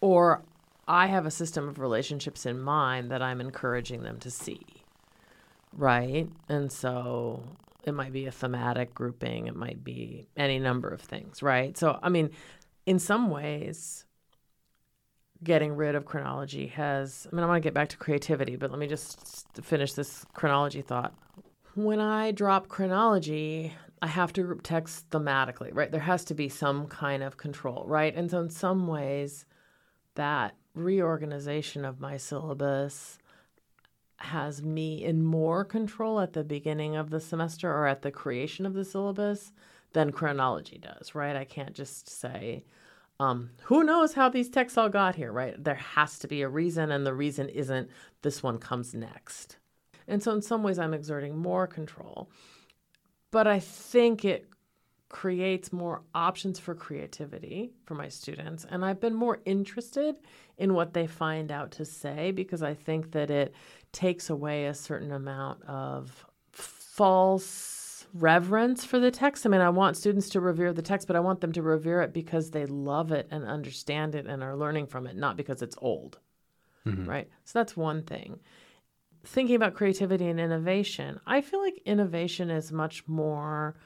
or 0.00 0.42
I 0.88 1.06
have 1.06 1.24
a 1.26 1.30
system 1.30 1.68
of 1.68 1.78
relationships 1.78 2.44
in 2.46 2.60
mind 2.60 3.10
that 3.12 3.22
I'm 3.22 3.40
encouraging 3.40 4.02
them 4.02 4.18
to 4.20 4.30
see. 4.30 4.60
Right? 5.76 6.28
And 6.48 6.70
so 6.72 7.42
it 7.84 7.92
might 7.94 8.12
be 8.12 8.26
a 8.26 8.32
thematic 8.32 8.92
grouping, 8.94 9.46
it 9.46 9.54
might 9.56 9.82
be 9.84 10.26
any 10.36 10.58
number 10.58 10.88
of 10.88 11.00
things, 11.00 11.42
right? 11.42 11.76
So, 11.78 11.98
I 12.02 12.08
mean, 12.08 12.30
in 12.86 12.98
some 12.98 13.30
ways, 13.30 14.04
getting 15.42 15.74
rid 15.74 15.94
of 15.94 16.04
chronology 16.04 16.66
has, 16.68 17.26
I 17.30 17.34
mean, 17.34 17.44
I 17.44 17.46
want 17.46 17.62
to 17.62 17.66
get 17.66 17.74
back 17.74 17.88
to 17.90 17.96
creativity, 17.96 18.56
but 18.56 18.70
let 18.70 18.78
me 18.78 18.86
just 18.86 19.46
finish 19.62 19.94
this 19.94 20.24
chronology 20.34 20.82
thought. 20.82 21.14
When 21.74 22.00
I 22.00 22.30
drop 22.32 22.68
chronology, 22.68 23.72
I 24.02 24.06
have 24.06 24.32
to 24.34 24.42
group 24.42 24.62
text 24.62 25.08
thematically, 25.10 25.70
right? 25.72 25.90
There 25.90 26.00
has 26.00 26.24
to 26.26 26.34
be 26.34 26.48
some 26.48 26.86
kind 26.86 27.22
of 27.22 27.36
control, 27.36 27.84
right? 27.86 28.14
And 28.14 28.30
so, 28.30 28.40
in 28.40 28.50
some 28.50 28.86
ways, 28.86 29.46
that 30.14 30.54
reorganization 30.74 31.84
of 31.84 32.00
my 32.00 32.16
syllabus 32.16 33.18
has 34.18 34.62
me 34.62 35.02
in 35.02 35.22
more 35.22 35.64
control 35.64 36.20
at 36.20 36.34
the 36.34 36.44
beginning 36.44 36.96
of 36.96 37.10
the 37.10 37.20
semester 37.20 37.70
or 37.70 37.86
at 37.86 38.02
the 38.02 38.10
creation 38.10 38.66
of 38.66 38.74
the 38.74 38.84
syllabus 38.84 39.52
than 39.92 40.12
chronology 40.12 40.78
does, 40.78 41.14
right? 41.14 41.36
I 41.36 41.44
can't 41.44 41.74
just 41.74 42.08
say, 42.08 42.64
um, 43.20 43.50
who 43.64 43.84
knows 43.84 44.14
how 44.14 44.30
these 44.30 44.48
texts 44.48 44.78
all 44.78 44.88
got 44.88 45.14
here, 45.14 45.30
right? 45.30 45.62
There 45.62 45.74
has 45.74 46.18
to 46.20 46.26
be 46.26 46.40
a 46.40 46.48
reason, 46.48 46.90
and 46.90 47.06
the 47.06 47.12
reason 47.12 47.50
isn't 47.50 47.90
this 48.22 48.42
one 48.42 48.58
comes 48.58 48.94
next. 48.94 49.58
And 50.08 50.22
so, 50.22 50.32
in 50.32 50.40
some 50.40 50.62
ways, 50.62 50.78
I'm 50.78 50.94
exerting 50.94 51.36
more 51.36 51.66
control. 51.66 52.30
But 53.30 53.46
I 53.46 53.60
think 53.60 54.24
it 54.24 54.48
creates 55.10 55.70
more 55.70 56.00
options 56.14 56.58
for 56.58 56.74
creativity 56.74 57.72
for 57.84 57.94
my 57.94 58.08
students. 58.08 58.64
And 58.70 58.82
I've 58.84 59.00
been 59.00 59.14
more 59.14 59.40
interested 59.44 60.18
in 60.56 60.72
what 60.72 60.94
they 60.94 61.06
find 61.06 61.52
out 61.52 61.72
to 61.72 61.84
say 61.84 62.30
because 62.30 62.62
I 62.62 62.72
think 62.72 63.12
that 63.12 63.30
it 63.30 63.54
takes 63.92 64.30
away 64.30 64.64
a 64.64 64.74
certain 64.74 65.12
amount 65.12 65.62
of 65.64 66.24
false 66.52 67.79
reverence 68.14 68.84
for 68.84 68.98
the 68.98 69.10
text. 69.10 69.46
I 69.46 69.48
mean, 69.48 69.60
I 69.60 69.70
want 69.70 69.96
students 69.96 70.28
to 70.30 70.40
revere 70.40 70.72
the 70.72 70.82
text, 70.82 71.06
but 71.06 71.16
I 71.16 71.20
want 71.20 71.40
them 71.40 71.52
to 71.52 71.62
revere 71.62 72.02
it 72.02 72.12
because 72.12 72.50
they 72.50 72.66
love 72.66 73.12
it 73.12 73.28
and 73.30 73.44
understand 73.44 74.14
it 74.14 74.26
and 74.26 74.42
are 74.42 74.56
learning 74.56 74.86
from 74.86 75.06
it, 75.06 75.16
not 75.16 75.36
because 75.36 75.62
it's 75.62 75.76
old. 75.80 76.18
Mm-hmm. 76.86 77.04
Right? 77.04 77.28
So 77.44 77.58
that's 77.58 77.76
one 77.76 78.02
thing 78.02 78.40
thinking 79.24 79.56
about 79.56 79.74
creativity 79.74 80.28
and 80.28 80.40
innovation, 80.40 81.20
I 81.26 81.40
feel 81.40 81.60
like 81.60 81.82
innovation 81.84 82.50
is 82.50 82.72
much 82.72 83.06
more 83.06 83.76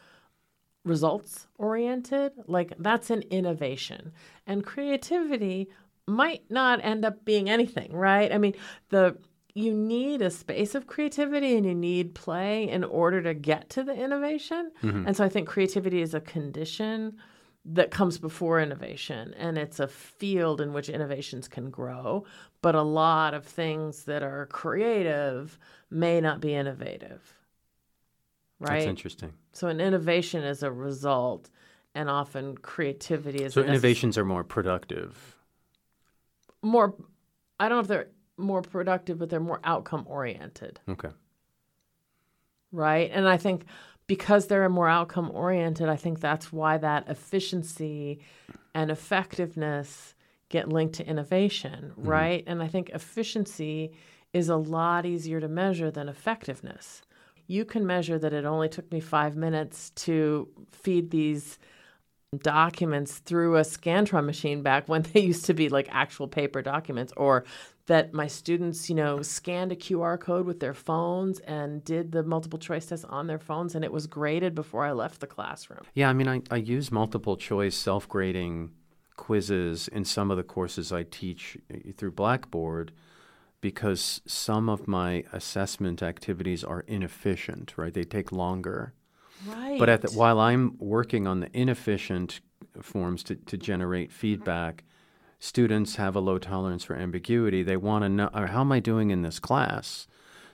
results 0.85 1.47
oriented. 1.59 2.33
Like 2.47 2.73
that's 2.79 3.11
an 3.11 3.23
innovation. 3.31 4.13
And 4.47 4.65
creativity 4.65 5.69
might 6.07 6.43
not 6.51 6.85
end 6.85 7.05
up 7.05 7.25
being 7.25 7.49
anything, 7.49 7.93
right? 7.93 8.31
I 8.33 8.39
mean, 8.39 8.55
the 8.91 9.17
you 9.55 9.73
need 9.73 10.21
a 10.21 10.31
space 10.31 10.75
of 10.75 10.87
creativity 10.89 11.57
and 11.57 11.65
you 11.65 11.75
need 11.75 12.15
play 12.15 12.69
in 12.69 12.83
order 12.85 13.23
to 13.23 13.35
get 13.35 13.71
to 13.71 13.85
the 13.85 13.95
innovation. 13.95 14.73
Mm-hmm. 14.83 15.07
And 15.07 15.17
so 15.17 15.25
I 15.25 15.29
think 15.29 15.47
creativity 15.49 16.03
is 16.03 16.13
a 16.13 16.21
condition 16.21 17.17
that 17.67 17.91
comes 17.91 18.19
before 18.19 18.61
innovation 18.61 19.33
and 19.39 19.57
it's 19.57 19.81
a 19.81 19.89
field 19.89 20.61
in 20.61 20.73
which 20.75 20.91
innovations 20.91 21.49
can 21.49 21.71
grow 21.71 22.23
but 22.61 22.75
a 22.75 22.83
lot 22.83 23.33
of 23.33 23.43
things 23.47 24.05
that 24.05 24.23
are 24.23 24.45
creative 24.53 25.59
may 25.91 26.21
not 26.21 26.41
be 26.43 26.53
innovative 26.55 27.23
That's 28.61 28.71
right 28.71 28.83
interesting. 28.87 29.33
so 29.53 29.69
an 29.69 29.81
innovation 29.81 30.45
is 30.45 30.63
a 30.63 30.71
result 30.71 31.49
and 31.95 32.11
often 32.11 32.59
creativity 32.59 33.43
is 33.45 33.55
So 33.55 33.63
a 33.63 33.65
necess- 33.65 33.69
innovations 33.69 34.19
are 34.19 34.27
more 34.27 34.45
productive. 34.45 35.35
more 36.61 36.95
i 37.59 37.67
don't 37.67 37.77
know 37.79 37.81
if 37.81 37.89
they're 37.89 38.09
more 38.37 38.63
productive 38.63 39.19
but 39.19 39.31
they're 39.31 39.41
more 39.41 39.61
outcome 39.65 40.05
oriented 40.09 40.81
Okay. 40.89 41.11
right? 42.73 43.11
And 43.13 43.29
I 43.29 43.37
think 43.37 43.65
because 44.07 44.47
they're 44.47 44.69
more 44.69 44.89
outcome 44.89 45.31
oriented, 45.33 45.89
I 45.89 45.97
think 45.97 46.21
that's 46.21 46.53
why 46.53 46.77
that 46.79 47.09
efficiency 47.09 48.21
and 48.75 48.91
effectiveness 48.91 50.15
get 50.49 50.69
linked 50.69 50.95
to 50.97 51.07
innovation, 51.07 51.93
mm-hmm. 51.93 52.09
right? 52.09 52.45
And 52.47 52.63
I 52.63 52.69
think 52.69 52.91
efficiency 52.91 53.93
is 54.33 54.49
a 54.49 54.57
lot 54.57 55.07
easier 55.07 55.41
to 55.41 55.49
measure 55.49 55.91
than 55.91 56.09
effectiveness. 56.09 57.03
You 57.47 57.65
can 57.65 57.87
measure 57.87 58.19
that 58.19 58.33
it 58.33 58.45
only 58.45 58.69
took 58.69 58.91
me 58.93 59.01
five 59.01 59.37
minutes 59.37 59.91
to 59.91 60.49
feed 60.71 61.11
these 61.11 61.59
documents 62.43 63.19
through 63.19 63.57
a 63.57 63.61
Scantron 63.61 64.27
machine 64.27 64.63
back 64.63 64.89
when 64.89 65.03
they 65.13 65.21
used 65.21 65.47
to 65.47 65.55
be 65.55 65.69
like 65.69 65.89
actual 65.91 66.29
paper 66.29 66.63
documents, 66.63 67.13
or 67.17 67.45
that 67.87 68.15
my 68.15 68.27
students, 68.27 68.89
you 68.89 68.95
know, 68.95 69.21
scanned 69.21 69.71
a 69.71 69.77
QR 69.77 70.19
code 70.19 70.47
with 70.47 70.61
their 70.61 70.75
phones 70.75 71.39
and 71.41 71.85
did 71.85 72.13
the 72.13 72.23
multiple 72.23 72.59
choice 72.59 72.87
test 72.87 73.05
on 73.09 73.27
their 73.27 73.39
phones 73.39 73.75
and 73.75 73.85
it 73.85 73.93
was 73.93 74.07
graded 74.07 74.55
before 74.55 74.85
I 74.85 74.93
left 74.93 75.21
the 75.21 75.27
classroom. 75.27 75.83
Yeah, 75.93 76.09
I 76.09 76.15
mean, 76.15 76.29
I, 76.29 76.41
I 76.51 76.57
use 76.57 76.91
multiple 76.91 77.37
choice 77.37 77.77
self 77.77 78.09
grading 78.09 78.71
quizzes 79.17 79.89
in 79.89 80.05
some 80.05 80.31
of 80.31 80.37
the 80.37 80.43
courses 80.43 80.93
I 80.93 81.05
teach 81.05 81.59
uh, 81.73 81.77
through 81.97 82.13
Blackboard 82.13 82.93
because 83.61 84.21
some 84.27 84.69
of 84.69 84.87
my 84.89 85.25
assessment 85.33 86.03
activities 86.03 86.65
are 86.65 86.81
inefficient, 86.81 87.75
right? 87.77 87.95
They 87.95 88.05
take 88.05 88.33
longer. 88.33 88.95
Right. 89.47 89.79
But 89.79 89.89
at 89.89 90.03
the, 90.03 90.11
while 90.11 90.39
I'm 90.39 90.77
working 90.79 91.27
on 91.27 91.41
the 91.41 91.49
inefficient 91.59 92.41
forms 92.83 93.23
to, 93.25 93.37
to 93.37 93.57
generate 93.57 94.13
feedback, 94.13 94.85
students 95.45 95.97
have 95.97 96.17
a 96.17 96.21
low 96.21 96.39
tolerance 96.39 96.85
for 96.85 96.97
ambiguity. 96.97 97.63
They 97.63 97.77
want 97.77 98.03
to 98.03 98.09
know, 98.09 98.31
or 98.33 98.47
how 98.47 98.63
am 98.63 98.73
I 98.73 98.81
doing 98.81 99.11
in 99.11 99.21
this 99.21 99.39
class? 99.39 100.07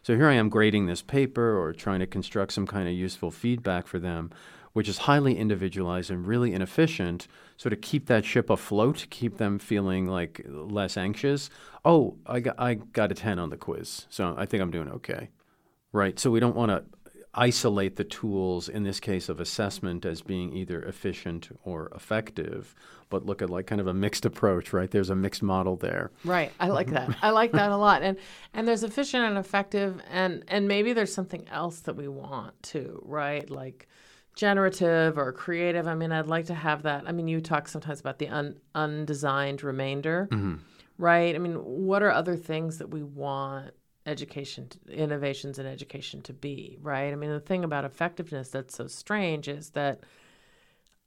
So 0.02 0.16
here 0.16 0.26
I 0.26 0.34
am 0.34 0.48
grading 0.48 0.86
this 0.86 1.00
paper 1.00 1.56
or 1.56 1.72
trying 1.72 2.00
to 2.00 2.08
construct 2.08 2.52
some 2.52 2.66
kind 2.66 2.88
of 2.88 2.94
useful 2.94 3.30
feedback 3.30 3.86
for 3.86 4.00
them, 4.00 4.32
which 4.72 4.88
is 4.88 4.98
highly 4.98 5.38
individualized 5.38 6.10
and 6.10 6.26
really 6.26 6.52
inefficient. 6.52 7.28
So 7.56 7.70
to 7.70 7.76
keep 7.76 8.06
that 8.06 8.24
ship 8.24 8.50
afloat, 8.50 9.06
keep 9.10 9.36
them 9.36 9.60
feeling 9.60 10.06
like 10.06 10.44
less 10.48 10.96
anxious. 10.96 11.50
Oh, 11.84 12.16
I 12.26 12.40
got, 12.40 12.56
I 12.58 12.74
got 12.74 13.12
a 13.12 13.14
10 13.14 13.38
on 13.38 13.50
the 13.50 13.56
quiz, 13.56 14.06
so 14.10 14.34
I 14.36 14.44
think 14.44 14.60
I'm 14.60 14.72
doing 14.72 14.88
okay. 14.88 15.28
Right. 15.92 16.18
So 16.18 16.32
we 16.32 16.40
don't 16.40 16.56
want 16.56 16.70
to 16.70 16.84
isolate 17.34 17.96
the 17.96 18.04
tools 18.04 18.68
in 18.68 18.82
this 18.82 18.98
case 18.98 19.28
of 19.28 19.38
assessment 19.38 20.04
as 20.04 20.20
being 20.20 20.56
either 20.56 20.82
efficient 20.82 21.48
or 21.64 21.90
effective, 21.94 22.74
but 23.08 23.24
look 23.24 23.40
at 23.40 23.48
like 23.48 23.66
kind 23.66 23.80
of 23.80 23.86
a 23.86 23.94
mixed 23.94 24.24
approach, 24.24 24.72
right? 24.72 24.90
There's 24.90 25.10
a 25.10 25.14
mixed 25.14 25.42
model 25.42 25.76
there. 25.76 26.10
Right. 26.24 26.52
I 26.58 26.68
like 26.68 26.90
that. 26.90 27.16
I 27.22 27.30
like 27.30 27.52
that 27.52 27.70
a 27.70 27.76
lot. 27.76 28.02
And 28.02 28.16
and 28.52 28.66
there's 28.66 28.82
efficient 28.82 29.24
and 29.24 29.38
effective 29.38 30.00
and 30.10 30.44
and 30.48 30.66
maybe 30.66 30.92
there's 30.92 31.14
something 31.14 31.46
else 31.48 31.80
that 31.80 31.94
we 31.94 32.08
want 32.08 32.60
too, 32.62 33.00
right? 33.04 33.48
Like 33.48 33.88
generative 34.34 35.16
or 35.16 35.32
creative. 35.32 35.86
I 35.86 35.94
mean, 35.94 36.10
I'd 36.10 36.26
like 36.26 36.46
to 36.46 36.54
have 36.54 36.82
that. 36.82 37.04
I 37.06 37.12
mean, 37.12 37.28
you 37.28 37.40
talk 37.40 37.68
sometimes 37.68 38.00
about 38.00 38.18
the 38.18 38.28
un, 38.28 38.56
undesigned 38.74 39.62
remainder, 39.62 40.28
mm-hmm. 40.32 40.56
right? 40.98 41.34
I 41.34 41.38
mean, 41.38 41.54
what 41.54 42.02
are 42.02 42.10
other 42.10 42.36
things 42.36 42.78
that 42.78 42.90
we 42.90 43.02
want 43.02 43.72
education, 44.06 44.68
innovations 44.90 45.58
in 45.58 45.66
education 45.66 46.22
to 46.22 46.32
be, 46.32 46.78
right? 46.82 47.12
I 47.12 47.16
mean, 47.16 47.30
the 47.30 47.40
thing 47.40 47.64
about 47.64 47.84
effectiveness 47.84 48.48
that's 48.48 48.76
so 48.76 48.86
strange 48.86 49.48
is 49.48 49.70
that 49.70 50.00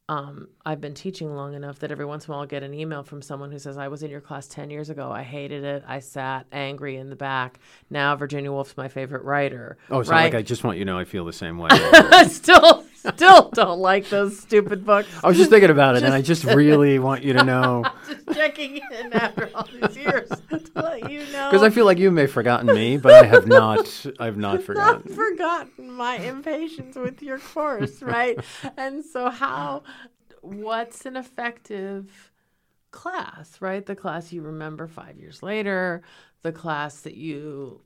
um, 0.09 0.49
I've 0.65 0.81
been 0.81 0.93
teaching 0.93 1.33
long 1.33 1.53
enough 1.53 1.79
that 1.79 1.91
every 1.91 2.05
once 2.05 2.25
in 2.25 2.31
a 2.31 2.33
while 2.33 2.41
I'll 2.41 2.47
get 2.47 2.61
an 2.61 2.73
email 2.73 3.03
from 3.03 3.21
someone 3.21 3.51
who 3.51 3.59
says, 3.59 3.77
I 3.77 3.87
was 3.87 4.03
in 4.03 4.11
your 4.11 4.19
class 4.19 4.47
10 4.47 4.69
years 4.69 4.89
ago. 4.89 5.09
I 5.11 5.23
hated 5.23 5.63
it. 5.63 5.83
I 5.87 5.99
sat 5.99 6.45
angry 6.51 6.97
in 6.97 7.09
the 7.09 7.15
back. 7.15 7.59
Now 7.89 8.15
Virginia 8.15 8.51
Woolf's 8.51 8.75
my 8.75 8.89
favorite 8.89 9.23
writer. 9.23 9.77
Oh, 9.89 10.03
so 10.03 10.11
right? 10.11 10.25
like 10.25 10.35
I 10.35 10.41
just 10.41 10.63
want 10.63 10.77
you 10.77 10.85
to 10.85 10.91
know 10.91 10.99
I 10.99 11.05
feel 11.05 11.23
the 11.23 11.33
same 11.33 11.57
way. 11.57 11.69
still 12.27 12.85
still 13.15 13.49
don't 13.49 13.79
like 13.79 14.09
those 14.09 14.39
stupid 14.39 14.85
books. 14.85 15.07
I 15.23 15.27
was 15.27 15.37
just 15.37 15.49
thinking 15.49 15.69
about 15.69 15.95
it, 15.95 16.03
and 16.03 16.13
I 16.13 16.21
just 16.21 16.43
really 16.43 16.99
want 16.99 17.23
you 17.23 17.33
to 17.33 17.43
know 17.51 17.83
just 18.07 18.27
checking 18.33 18.77
in 18.77 19.13
after 19.13 19.49
all 19.53 19.67
these 19.71 19.97
years 19.97 20.29
to 20.49 20.61
let 20.75 21.11
you 21.11 21.19
know. 21.31 21.49
because 21.51 21.63
I 21.63 21.69
feel 21.69 21.85
like 21.85 21.97
you 21.97 22.11
may 22.11 22.21
have 22.21 22.31
forgotten 22.31 22.67
me, 22.73 22.97
but 22.97 23.13
I 23.13 23.25
have 23.25 23.47
not. 23.47 24.05
I've 24.19 24.37
not 24.37 24.63
forgotten. 24.63 25.03
not 25.07 25.15
forgotten 25.15 25.91
my 25.91 26.15
impatience 26.17 26.95
with 26.95 27.21
your 27.21 27.39
course, 27.39 28.01
right? 28.01 28.39
and 28.77 29.03
so, 29.03 29.29
how, 29.29 29.83
what's 30.41 31.05
an 31.05 31.15
effective 31.15 32.31
class, 32.91 33.59
right? 33.59 33.85
The 33.85 33.95
class 33.95 34.31
you 34.31 34.41
remember 34.41 34.87
five 34.87 35.17
years 35.17 35.43
later, 35.43 36.01
the 36.43 36.51
class 36.51 37.01
that 37.01 37.15
you, 37.15 37.81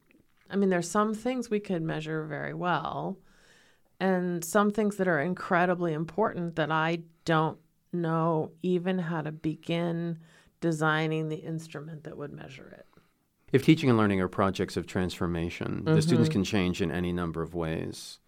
I 0.50 0.56
mean, 0.56 0.70
there's 0.70 0.90
some 0.90 1.14
things 1.14 1.50
we 1.50 1.60
could 1.60 1.82
measure 1.82 2.26
very 2.26 2.54
well, 2.54 3.18
and 4.00 4.44
some 4.44 4.72
things 4.72 4.98
that 4.98 5.08
are 5.08 5.20
incredibly 5.20 5.94
important 5.94 6.56
that 6.56 6.72
I 6.72 7.00
don't 7.26 7.58
know 7.92 8.52
even 8.62 9.00
how 9.00 9.22
to 9.22 9.32
begin 9.32 10.20
designing 10.62 11.30
the 11.30 11.38
instrument 11.38 12.04
that 12.04 12.18
would 12.18 12.32
measure 12.32 12.68
it. 12.78 12.86
If 13.52 13.64
teaching 13.64 13.90
and 13.90 13.98
learning 13.98 14.20
are 14.20 14.28
projects 14.28 14.76
of 14.76 14.88
transformation, 14.88 15.86
the 15.86 16.02
students 16.02 16.30
can 16.30 16.44
change 16.44 16.82
in 16.82 16.92
any 16.92 17.14
number 17.14 17.42
of 17.42 17.56
ways. 17.56 18.20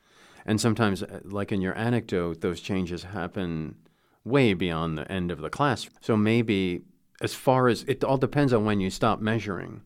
And 0.46 0.62
sometimes, 0.62 1.04
uh, 1.04 1.20
like 1.26 1.52
in 1.52 1.62
your 1.62 1.78
anecdote, 1.78 2.40
those 2.40 2.62
changes 2.62 3.04
happen 3.04 3.76
way 4.24 4.54
beyond 4.54 4.98
the 4.98 5.12
end 5.12 5.30
of 5.30 5.40
the 5.40 5.50
class. 5.50 5.90
So 6.00 6.16
maybe, 6.16 6.82
as 7.22 7.34
far 7.34 7.68
as 7.68 7.84
it 7.84 8.04
all 8.04 8.18
depends 8.18 8.54
on 8.54 8.64
when 8.64 8.80
you 8.80 8.90
stop 8.90 9.20
measuring. 9.20 9.82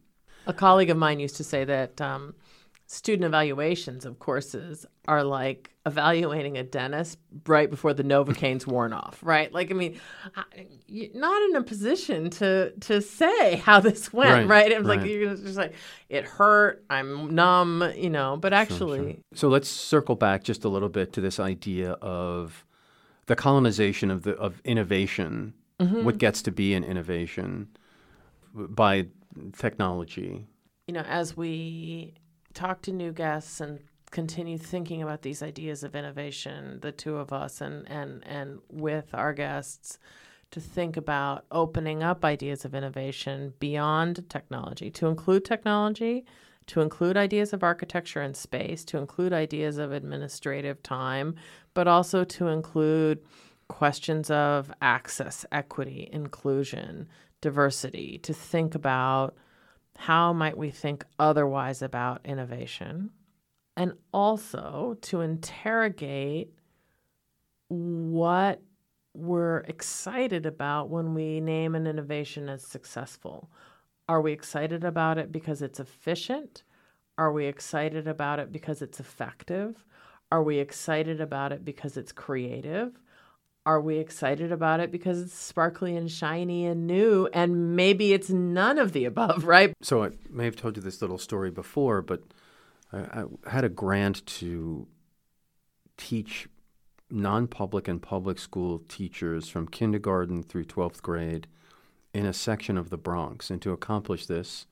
A 0.46 0.54
colleague 0.54 0.92
of 0.92 0.98
mine 0.98 1.20
used 1.20 1.38
to 1.38 1.44
say 1.44 1.66
that 1.66 2.00
um, 2.00 2.36
student 2.86 3.26
evaluations 3.26 4.06
of 4.06 4.20
courses 4.20 4.86
are 5.08 5.24
like 5.24 5.72
evaluating 5.86 6.58
a 6.58 6.64
dentist 6.64 7.18
right 7.48 7.70
before 7.70 7.94
the 7.94 8.04
novocaine's 8.04 8.68
worn 8.68 8.94
off, 8.94 9.20
right? 9.22 9.52
Like, 9.54 9.72
I 9.72 9.74
mean, 9.74 10.00
you're 10.88 11.14
not 11.14 11.42
in 11.50 11.56
a 11.56 11.64
position 11.64 12.30
to 12.32 12.72
to 12.82 13.02
say 13.02 13.56
how 13.56 13.80
this 13.80 14.12
went, 14.14 14.32
Right, 14.32 14.48
right? 14.48 14.72
It's 14.72 14.86
like 14.86 15.04
you're 15.04 15.36
just 15.36 15.58
like 15.58 15.74
it 16.10 16.26
hurt, 16.26 16.84
I'm 16.90 17.34
numb, 17.34 17.92
you 17.96 18.10
know. 18.10 18.38
But 18.38 18.54
actually, 18.54 19.20
So 19.34 19.48
let's 19.48 19.70
circle 19.70 20.16
back 20.16 20.44
just 20.44 20.64
a 20.64 20.70
little 20.70 20.90
bit 20.90 21.14
to 21.14 21.22
this 21.22 21.40
idea 21.40 21.94
of 21.94 22.66
the 23.26 23.36
colonization 23.36 24.12
of 24.12 24.24
the 24.24 24.36
of 24.36 24.62
innovation. 24.64 25.54
Mm-hmm. 25.80 26.04
What 26.04 26.18
gets 26.18 26.42
to 26.44 26.52
be 26.52 26.74
an 26.74 26.84
innovation 26.84 27.68
by 28.54 29.08
technology? 29.58 30.46
you 30.88 30.94
know, 30.94 31.02
as 31.02 31.38
we 31.38 32.14
talk 32.54 32.82
to 32.84 32.92
new 32.92 33.12
guests 33.12 33.60
and 33.60 33.80
continue 34.12 34.58
thinking 34.58 35.02
about 35.02 35.24
these 35.24 35.42
ideas 35.42 35.84
of 35.84 35.96
innovation, 35.96 36.80
the 36.82 36.92
two 36.92 37.18
of 37.18 37.34
us 37.34 37.62
and 37.62 37.90
and 37.90 38.24
and 38.26 38.60
with 38.70 39.14
our 39.14 39.34
guests 39.34 39.98
to 40.52 40.62
think 40.62 40.96
about 40.96 41.46
opening 41.52 42.04
up 42.04 42.24
ideas 42.24 42.64
of 42.64 42.76
innovation 42.76 43.54
beyond 43.60 44.24
technology, 44.30 44.92
to 44.92 45.08
include 45.08 45.44
technology, 45.44 46.26
to 46.68 46.80
include 46.80 47.18
ideas 47.18 47.54
of 47.54 47.64
architecture 47.64 48.22
and 48.22 48.38
space, 48.38 48.86
to 48.86 49.00
include 49.00 49.34
ideas 49.34 49.80
of 49.80 49.92
administrative 49.92 50.82
time, 50.84 51.36
but 51.74 51.88
also 51.88 52.24
to 52.24 52.48
include 52.48 53.20
questions 53.68 54.30
of 54.30 54.72
access, 54.80 55.44
equity, 55.52 56.08
inclusion, 56.12 57.08
diversity, 57.42 58.20
to 58.20 58.32
think 58.32 58.76
about 58.76 59.36
how 59.98 60.34
might 60.34 60.58
we 60.58 60.70
think 60.70 61.06
otherwise 61.20 61.82
about 61.82 62.22
innovation? 62.26 63.12
And 63.76 63.94
also 64.14 64.98
to 65.02 65.22
interrogate 65.22 66.54
what 67.68 68.62
we're 69.14 69.60
excited 69.60 70.46
about 70.46 70.90
when 70.90 71.14
we 71.14 71.40
name 71.40 71.76
an 71.76 71.88
innovation 71.88 72.50
as 72.50 72.64
successful. 72.64 73.50
Are 74.10 74.22
we 74.22 74.32
excited 74.32 74.84
about 74.84 75.18
it 75.18 75.32
because 75.32 75.62
it's 75.62 75.80
efficient? 75.80 76.64
Are 77.18 77.32
we 77.32 77.46
excited 77.46 78.08
about 78.08 78.40
it 78.40 78.52
because 78.52 78.82
it's 78.82 79.00
effective? 79.00 79.86
Are 80.32 80.44
we 80.44 80.58
excited 80.58 81.22
about 81.22 81.52
it 81.52 81.64
because 81.64 81.96
it's 81.96 82.12
creative? 82.12 83.00
Are 83.66 83.80
we 83.80 83.98
excited 83.98 84.52
about 84.52 84.82
it 84.82 84.92
because 84.92 85.22
it's 85.22 85.34
sparkly 85.34 85.96
and 85.96 86.12
shiny 86.12 86.66
and 86.66 86.86
new? 86.86 87.30
And 87.34 87.76
maybe 87.76 88.12
it's 88.12 88.30
none 88.30 88.78
of 88.78 88.92
the 88.92 89.06
above, 89.06 89.44
right? 89.46 89.74
So 89.82 90.04
I 90.04 90.12
may 90.30 90.46
have 90.46 90.56
told 90.56 90.76
you 90.76 90.84
this 90.84 91.02
little 91.02 91.18
story 91.18 91.50
before, 91.50 92.02
but 92.02 92.24
I, 92.92 92.98
I 92.98 93.50
had 93.50 93.64
a 93.64 93.70
grant 93.70 94.26
to 94.26 94.88
teach 95.96 96.50
non-public 97.10 97.88
and 97.88 98.02
public 98.02 98.40
school 98.40 98.80
teachers 98.90 99.48
from 99.48 99.68
kindergarten 99.68 100.44
through 100.44 100.66
12th 100.66 101.02
grade 101.02 101.48
in 102.14 102.26
a 102.26 102.34
section 102.34 102.78
of 102.78 102.90
the 102.90 102.98
Bronx. 102.98 103.50
And 103.50 103.62
to 103.62 103.72
accomplish 103.72 104.26
this, 104.26 104.66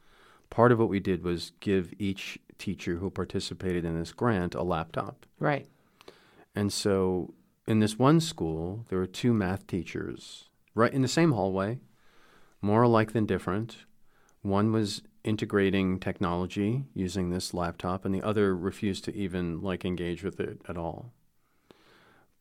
part 0.49 0.71
of 0.71 0.79
what 0.79 0.89
we 0.89 0.99
did 0.99 1.23
was 1.23 1.53
give 1.59 1.93
each 1.97 2.39
teacher 2.57 2.97
who 2.97 3.09
participated 3.09 3.85
in 3.85 3.97
this 3.97 4.11
grant 4.11 4.53
a 4.53 4.63
laptop. 4.63 5.25
Right. 5.39 5.67
And 6.55 6.73
so 6.73 7.33
in 7.67 7.79
this 7.79 7.99
one 7.99 8.19
school, 8.19 8.85
there 8.89 8.99
were 8.99 9.05
two 9.05 9.33
math 9.33 9.67
teachers 9.67 10.49
right 10.73 10.93
in 10.93 11.01
the 11.01 11.07
same 11.07 11.31
hallway, 11.33 11.79
more 12.61 12.83
alike 12.83 13.13
than 13.13 13.25
different. 13.25 13.77
One 14.41 14.71
was 14.71 15.01
integrating 15.23 15.99
technology 15.99 16.83
using 16.93 17.29
this 17.29 17.53
laptop, 17.53 18.05
and 18.05 18.13
the 18.13 18.23
other 18.23 18.55
refused 18.55 19.03
to 19.05 19.15
even 19.15 19.61
like 19.61 19.85
engage 19.85 20.23
with 20.23 20.39
it 20.39 20.61
at 20.67 20.77
all. 20.77 21.13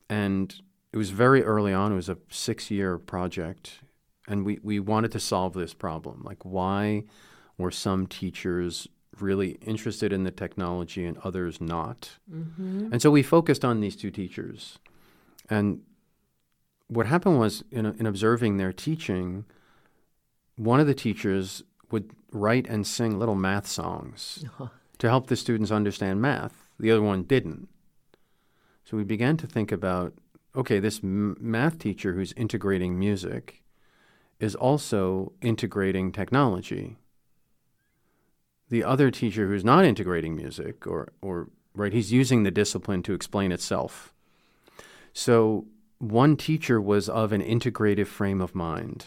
And 0.08 0.54
it 0.92 0.96
was 0.96 1.10
very 1.10 1.44
early 1.44 1.72
on. 1.72 1.92
It 1.92 1.96
was 1.96 2.08
a 2.08 2.18
six-year 2.30 2.98
project, 2.98 3.80
and 4.26 4.44
we, 4.44 4.58
we 4.62 4.80
wanted 4.80 5.12
to 5.12 5.20
solve 5.20 5.52
this 5.52 5.74
problem. 5.74 6.22
Like, 6.24 6.44
why 6.44 7.04
were 7.58 7.70
some 7.70 8.06
teachers 8.06 8.88
really 9.18 9.58
interested 9.60 10.12
in 10.12 10.24
the 10.24 10.30
technology 10.30 11.04
and 11.04 11.18
others 11.18 11.60
not? 11.60 12.10
Mm-hmm. 12.32 12.88
And 12.92 13.02
so 13.02 13.10
we 13.10 13.22
focused 13.22 13.64
on 13.64 13.80
these 13.80 13.96
two 13.96 14.10
teachers. 14.10 14.78
And 15.50 15.82
what 16.86 17.06
happened 17.06 17.38
was, 17.38 17.62
in, 17.70 17.84
in 17.84 18.06
observing 18.06 18.56
their 18.56 18.72
teaching, 18.72 19.44
one 20.56 20.80
of 20.80 20.86
the 20.86 20.94
teachers 20.94 21.62
would 21.90 22.12
write 22.32 22.66
and 22.68 22.86
sing 22.86 23.18
little 23.18 23.34
math 23.34 23.66
songs 23.66 24.44
uh-huh. 24.46 24.68
to 24.98 25.08
help 25.08 25.26
the 25.26 25.36
students 25.36 25.70
understand 25.70 26.22
math. 26.22 26.68
The 26.78 26.90
other 26.90 27.02
one 27.02 27.24
didn't. 27.24 27.68
So 28.84 28.96
we 28.96 29.04
began 29.04 29.36
to 29.38 29.46
think 29.46 29.72
about 29.72 30.14
okay, 30.54 30.78
this 30.78 31.00
m- 31.02 31.36
math 31.40 31.78
teacher 31.78 32.14
who's 32.14 32.32
integrating 32.32 32.98
music 32.98 33.62
is 34.38 34.54
also 34.54 35.32
integrating 35.40 36.12
technology. 36.12 36.96
The 38.68 38.84
other 38.84 39.10
teacher 39.10 39.48
who's 39.48 39.64
not 39.64 39.84
integrating 39.84 40.36
music, 40.36 40.86
or, 40.86 41.12
or 41.20 41.48
right, 41.74 41.92
he's 41.92 42.12
using 42.12 42.42
the 42.42 42.50
discipline 42.50 43.02
to 43.04 43.14
explain 43.14 43.52
itself. 43.52 44.14
So 45.12 45.66
one 45.98 46.36
teacher 46.36 46.80
was 46.80 47.08
of 47.08 47.32
an 47.32 47.42
integrative 47.42 48.06
frame 48.06 48.40
of 48.40 48.54
mind. 48.54 49.06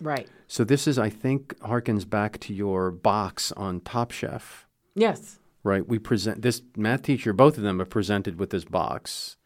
Right. 0.00 0.28
So 0.46 0.64
this 0.64 0.86
is, 0.88 0.98
I 0.98 1.10
think, 1.10 1.54
harkens 1.60 2.08
back 2.08 2.38
to 2.40 2.54
your 2.54 2.90
box 2.90 3.52
on 3.52 3.80
Top 3.80 4.10
Chef, 4.10 4.66
Yes. 4.94 5.38
right? 5.62 5.86
We 5.86 5.98
present 5.98 6.42
this 6.42 6.62
math 6.76 7.02
teacher, 7.02 7.32
both 7.32 7.56
of 7.58 7.62
them 7.62 7.80
are 7.80 7.84
presented 7.86 8.38
with 8.38 8.50
this 8.50 8.64
box. 8.64 9.36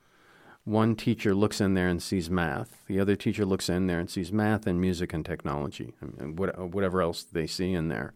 One 0.62 0.94
teacher 0.96 1.34
looks 1.34 1.60
in 1.60 1.74
there 1.74 1.88
and 1.88 2.02
sees 2.02 2.30
math. 2.30 2.84
The 2.86 2.98
other 3.00 3.16
teacher 3.16 3.44
looks 3.44 3.68
in 3.68 3.86
there 3.86 3.98
and 4.00 4.08
sees 4.08 4.32
math 4.32 4.66
and 4.66 4.80
music 4.80 5.12
and 5.12 5.24
technology, 5.26 5.92
and 6.00 6.38
what, 6.38 6.58
uh, 6.58 6.66
whatever 6.66 7.02
else 7.02 7.22
they 7.24 7.46
see 7.46 7.72
in 7.72 7.88
there. 7.88 8.14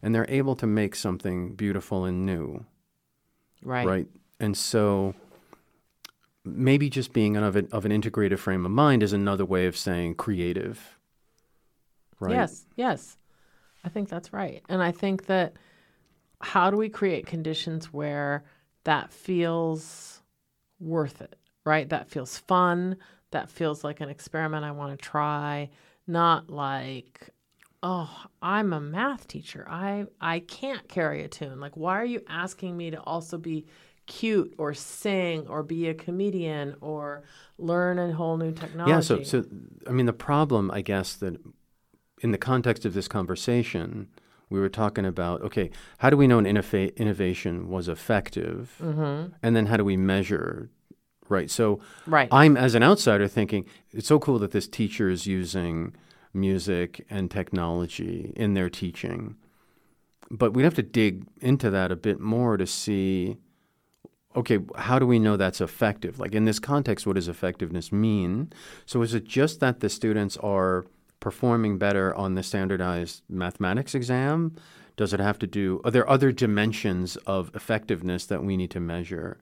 And 0.00 0.14
they're 0.14 0.26
able 0.28 0.54
to 0.56 0.66
make 0.66 0.94
something 0.94 1.54
beautiful 1.54 2.04
and 2.04 2.24
new, 2.24 2.66
Right. 3.62 3.86
right? 3.86 4.06
And 4.38 4.56
so 4.56 5.14
maybe 6.44 6.88
just 6.88 7.12
being 7.12 7.36
of 7.36 7.56
an, 7.56 7.68
of 7.72 7.84
an 7.84 7.92
integrative 7.92 8.38
frame 8.38 8.64
of 8.64 8.70
mind 8.70 9.02
is 9.02 9.12
another 9.12 9.44
way 9.44 9.66
of 9.66 9.76
saying 9.76 10.14
creative, 10.14 10.98
right? 12.20 12.32
Yes. 12.32 12.66
Yes. 12.76 13.16
I 13.84 13.88
think 13.88 14.08
that's 14.08 14.32
right. 14.32 14.62
And 14.68 14.82
I 14.82 14.92
think 14.92 15.26
that 15.26 15.54
how 16.40 16.70
do 16.70 16.76
we 16.76 16.88
create 16.88 17.26
conditions 17.26 17.92
where 17.92 18.44
that 18.84 19.12
feels 19.12 20.22
worth 20.80 21.20
it, 21.20 21.36
right? 21.64 21.88
That 21.88 22.08
feels 22.08 22.38
fun. 22.38 22.96
That 23.30 23.50
feels 23.50 23.84
like 23.84 24.00
an 24.00 24.08
experiment 24.08 24.64
I 24.64 24.70
want 24.70 24.98
to 24.98 25.04
try, 25.04 25.70
not 26.06 26.48
like, 26.48 27.28
oh, 27.82 28.10
I'm 28.40 28.72
a 28.72 28.80
math 28.80 29.28
teacher. 29.28 29.66
I 29.68 30.06
I 30.20 30.40
can't 30.40 30.88
carry 30.88 31.22
a 31.24 31.28
tune. 31.28 31.60
Like, 31.60 31.76
why 31.76 32.00
are 32.00 32.04
you 32.04 32.22
asking 32.28 32.76
me 32.76 32.90
to 32.90 33.00
also 33.00 33.36
be 33.38 33.66
cute 34.08 34.52
or 34.58 34.74
sing 34.74 35.46
or 35.46 35.62
be 35.62 35.86
a 35.88 35.94
comedian 35.94 36.74
or 36.80 37.22
learn 37.58 37.98
a 38.00 38.12
whole 38.12 38.36
new 38.36 38.50
technology? 38.50 38.90
Yeah, 38.90 39.00
so 39.00 39.22
so 39.22 39.44
I 39.86 39.92
mean 39.92 40.06
the 40.06 40.12
problem 40.12 40.70
I 40.72 40.80
guess 40.80 41.14
that 41.16 41.36
in 42.20 42.32
the 42.32 42.38
context 42.38 42.84
of 42.84 42.94
this 42.94 43.06
conversation 43.06 44.08
we 44.50 44.58
were 44.58 44.70
talking 44.70 45.04
about 45.04 45.42
okay, 45.42 45.70
how 45.98 46.10
do 46.10 46.16
we 46.16 46.26
know 46.26 46.38
an 46.38 46.46
innova- 46.46 46.96
innovation 46.96 47.68
was 47.68 47.88
effective? 47.88 48.76
Mm-hmm. 48.82 49.34
And 49.42 49.54
then 49.54 49.66
how 49.66 49.76
do 49.76 49.84
we 49.84 49.96
measure 49.96 50.70
right? 51.28 51.50
So 51.50 51.80
Right. 52.06 52.28
I'm, 52.32 52.56
as 52.56 52.74
an 52.74 52.82
outsider, 52.82 53.28
thinking 53.28 53.66
it's 53.92 54.08
so 54.08 54.18
cool 54.18 54.38
that 54.38 54.52
this 54.52 54.66
teacher 54.66 55.10
is 55.10 55.26
using 55.26 55.94
music 56.32 57.04
and 57.10 57.30
technology 57.30 58.32
in 58.34 58.54
their 58.54 58.70
teaching. 58.70 59.36
But 60.30 60.52
we'd 60.54 60.64
have 60.64 60.74
to 60.74 60.82
dig 60.82 61.26
into 61.40 61.70
that 61.70 61.92
a 61.92 61.96
bit 61.96 62.20
more 62.20 62.56
to 62.56 62.66
see 62.66 63.38
okay, 64.38 64.58
how 64.76 64.98
do 64.98 65.06
we 65.06 65.18
know 65.18 65.36
that's 65.36 65.60
effective? 65.60 66.18
Like 66.18 66.34
in 66.34 66.44
this 66.44 66.58
context, 66.58 67.06
what 67.06 67.16
does 67.16 67.28
effectiveness 67.28 67.92
mean? 67.92 68.52
So 68.86 69.02
is 69.02 69.12
it 69.14 69.24
just 69.24 69.60
that 69.60 69.80
the 69.80 69.88
students 69.88 70.36
are 70.38 70.86
performing 71.20 71.78
better 71.78 72.14
on 72.14 72.34
the 72.34 72.42
standardized 72.42 73.22
mathematics 73.28 73.94
exam? 73.94 74.54
Does 74.96 75.12
it 75.12 75.20
have 75.20 75.38
to 75.40 75.46
do, 75.46 75.80
are 75.84 75.90
there 75.90 76.08
other 76.08 76.32
dimensions 76.32 77.16
of 77.18 77.50
effectiveness 77.54 78.26
that 78.26 78.42
we 78.44 78.56
need 78.56 78.70
to 78.72 78.80
measure? 78.80 79.38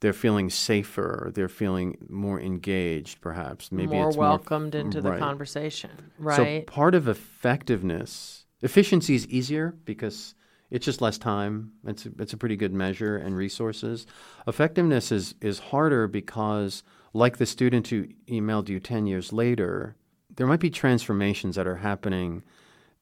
They're 0.00 0.14
feeling 0.14 0.48
safer. 0.48 1.30
They're 1.34 1.48
feeling 1.48 1.98
more 2.08 2.40
engaged, 2.40 3.20
perhaps. 3.20 3.70
Maybe 3.70 3.92
more 3.96 4.08
it's 4.08 4.16
welcomed 4.16 4.74
into 4.74 5.02
the 5.02 5.18
conversation, 5.18 5.90
right. 6.18 6.36
So 6.36 6.42
right? 6.42 6.66
part 6.66 6.94
of 6.94 7.08
effectiveness, 7.08 8.46
efficiency 8.62 9.14
is 9.14 9.26
easier 9.26 9.74
because 9.84 10.34
it's 10.70 10.84
just 10.84 11.00
less 11.00 11.18
time. 11.18 11.72
It's 11.86 12.06
a, 12.06 12.10
it's 12.18 12.32
a 12.32 12.36
pretty 12.36 12.56
good 12.56 12.72
measure 12.72 13.16
and 13.16 13.36
resources. 13.36 14.06
Effectiveness 14.46 15.10
is 15.12 15.34
is 15.40 15.58
harder 15.58 16.06
because, 16.06 16.82
like 17.12 17.36
the 17.38 17.46
student 17.46 17.88
who 17.88 18.06
emailed 18.28 18.68
you 18.68 18.80
ten 18.80 19.06
years 19.06 19.32
later, 19.32 19.96
there 20.36 20.46
might 20.46 20.60
be 20.60 20.70
transformations 20.70 21.56
that 21.56 21.66
are 21.66 21.76
happening 21.76 22.42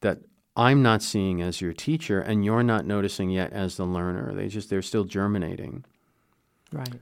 that 0.01 0.19
I'm 0.55 0.81
not 0.81 1.01
seeing 1.01 1.41
as 1.41 1.61
your 1.61 1.73
teacher, 1.73 2.19
and 2.19 2.43
you're 2.43 2.63
not 2.63 2.85
noticing 2.85 3.29
yet 3.29 3.53
as 3.53 3.77
the 3.77 3.85
learner. 3.85 4.33
They 4.33 4.47
just 4.47 4.69
they're 4.69 4.81
still 4.81 5.05
germinating. 5.05 5.85
right. 6.71 6.99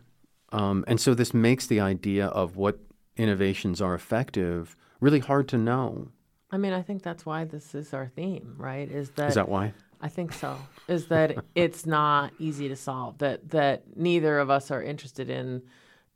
Um, 0.51 0.85
and 0.87 0.99
so 1.01 1.13
this 1.13 1.33
makes 1.33 1.67
the 1.67 1.81
idea 1.81 2.27
of 2.27 2.55
what 2.55 2.79
innovations 3.17 3.81
are 3.81 3.93
effective 3.93 4.77
really 5.01 5.19
hard 5.19 5.47
to 5.49 5.57
know. 5.57 6.09
I 6.51 6.57
mean, 6.57 6.71
I 6.71 6.81
think 6.81 7.03
that's 7.03 7.25
why 7.25 7.43
this 7.43 7.75
is 7.75 7.93
our 7.93 8.07
theme, 8.07 8.55
right? 8.57 8.89
Is 8.89 9.09
that, 9.11 9.29
Is 9.29 9.35
that 9.35 9.49
why? 9.49 9.73
I 10.01 10.09
think 10.09 10.33
so. 10.33 10.57
Is 10.87 11.07
that 11.07 11.43
it's 11.55 11.85
not 11.85 12.31
easy 12.39 12.69
to 12.69 12.75
solve. 12.75 13.17
That 13.17 13.49
that 13.49 13.97
neither 13.97 14.39
of 14.39 14.49
us 14.49 14.71
are 14.71 14.81
interested 14.81 15.29
in 15.29 15.63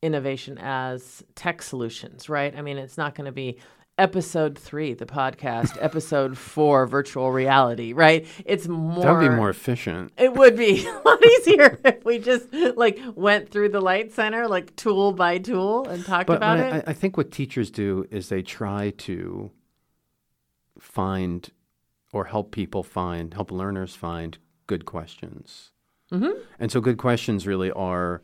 innovation 0.01 0.57
as 0.59 1.23
tech 1.35 1.61
solutions, 1.61 2.29
right? 2.29 2.55
I 2.55 2.61
mean, 2.61 2.77
it's 2.77 2.97
not 2.97 3.15
going 3.15 3.25
to 3.25 3.31
be 3.31 3.57
episode 3.97 4.57
three, 4.57 4.93
the 4.93 5.05
podcast, 5.05 5.77
episode 5.81 6.37
four, 6.37 6.87
virtual 6.87 7.31
reality, 7.31 7.93
right? 7.93 8.25
It's 8.45 8.67
more. 8.67 9.03
That 9.03 9.11
would 9.13 9.29
be 9.29 9.35
more 9.35 9.49
efficient. 9.49 10.11
It 10.17 10.33
would 10.33 10.55
be 10.57 10.85
a 10.87 11.01
lot 11.05 11.23
easier 11.25 11.79
if 11.83 12.03
we 12.05 12.19
just 12.19 12.51
like 12.53 12.99
went 13.15 13.49
through 13.49 13.69
the 13.69 13.81
light 13.81 14.11
center, 14.13 14.47
like 14.47 14.75
tool 14.75 15.11
by 15.11 15.37
tool, 15.37 15.87
and 15.87 16.05
talked 16.05 16.27
But, 16.27 16.37
about 16.37 16.59
it. 16.59 16.83
I, 16.87 16.91
I 16.91 16.93
think 16.93 17.17
what 17.17 17.31
teachers 17.31 17.69
do 17.69 18.05
is 18.09 18.29
they 18.29 18.41
try 18.41 18.91
to 18.99 19.51
find 20.79 21.49
or 22.13 22.25
help 22.25 22.51
people 22.51 22.83
find, 22.83 23.33
help 23.33 23.51
learners 23.51 23.95
find 23.95 24.37
good 24.67 24.85
questions. 24.85 25.71
Mm-hmm. 26.11 26.39
And 26.59 26.71
so 26.71 26.81
good 26.81 26.97
questions 26.97 27.47
really 27.47 27.71
are, 27.71 28.21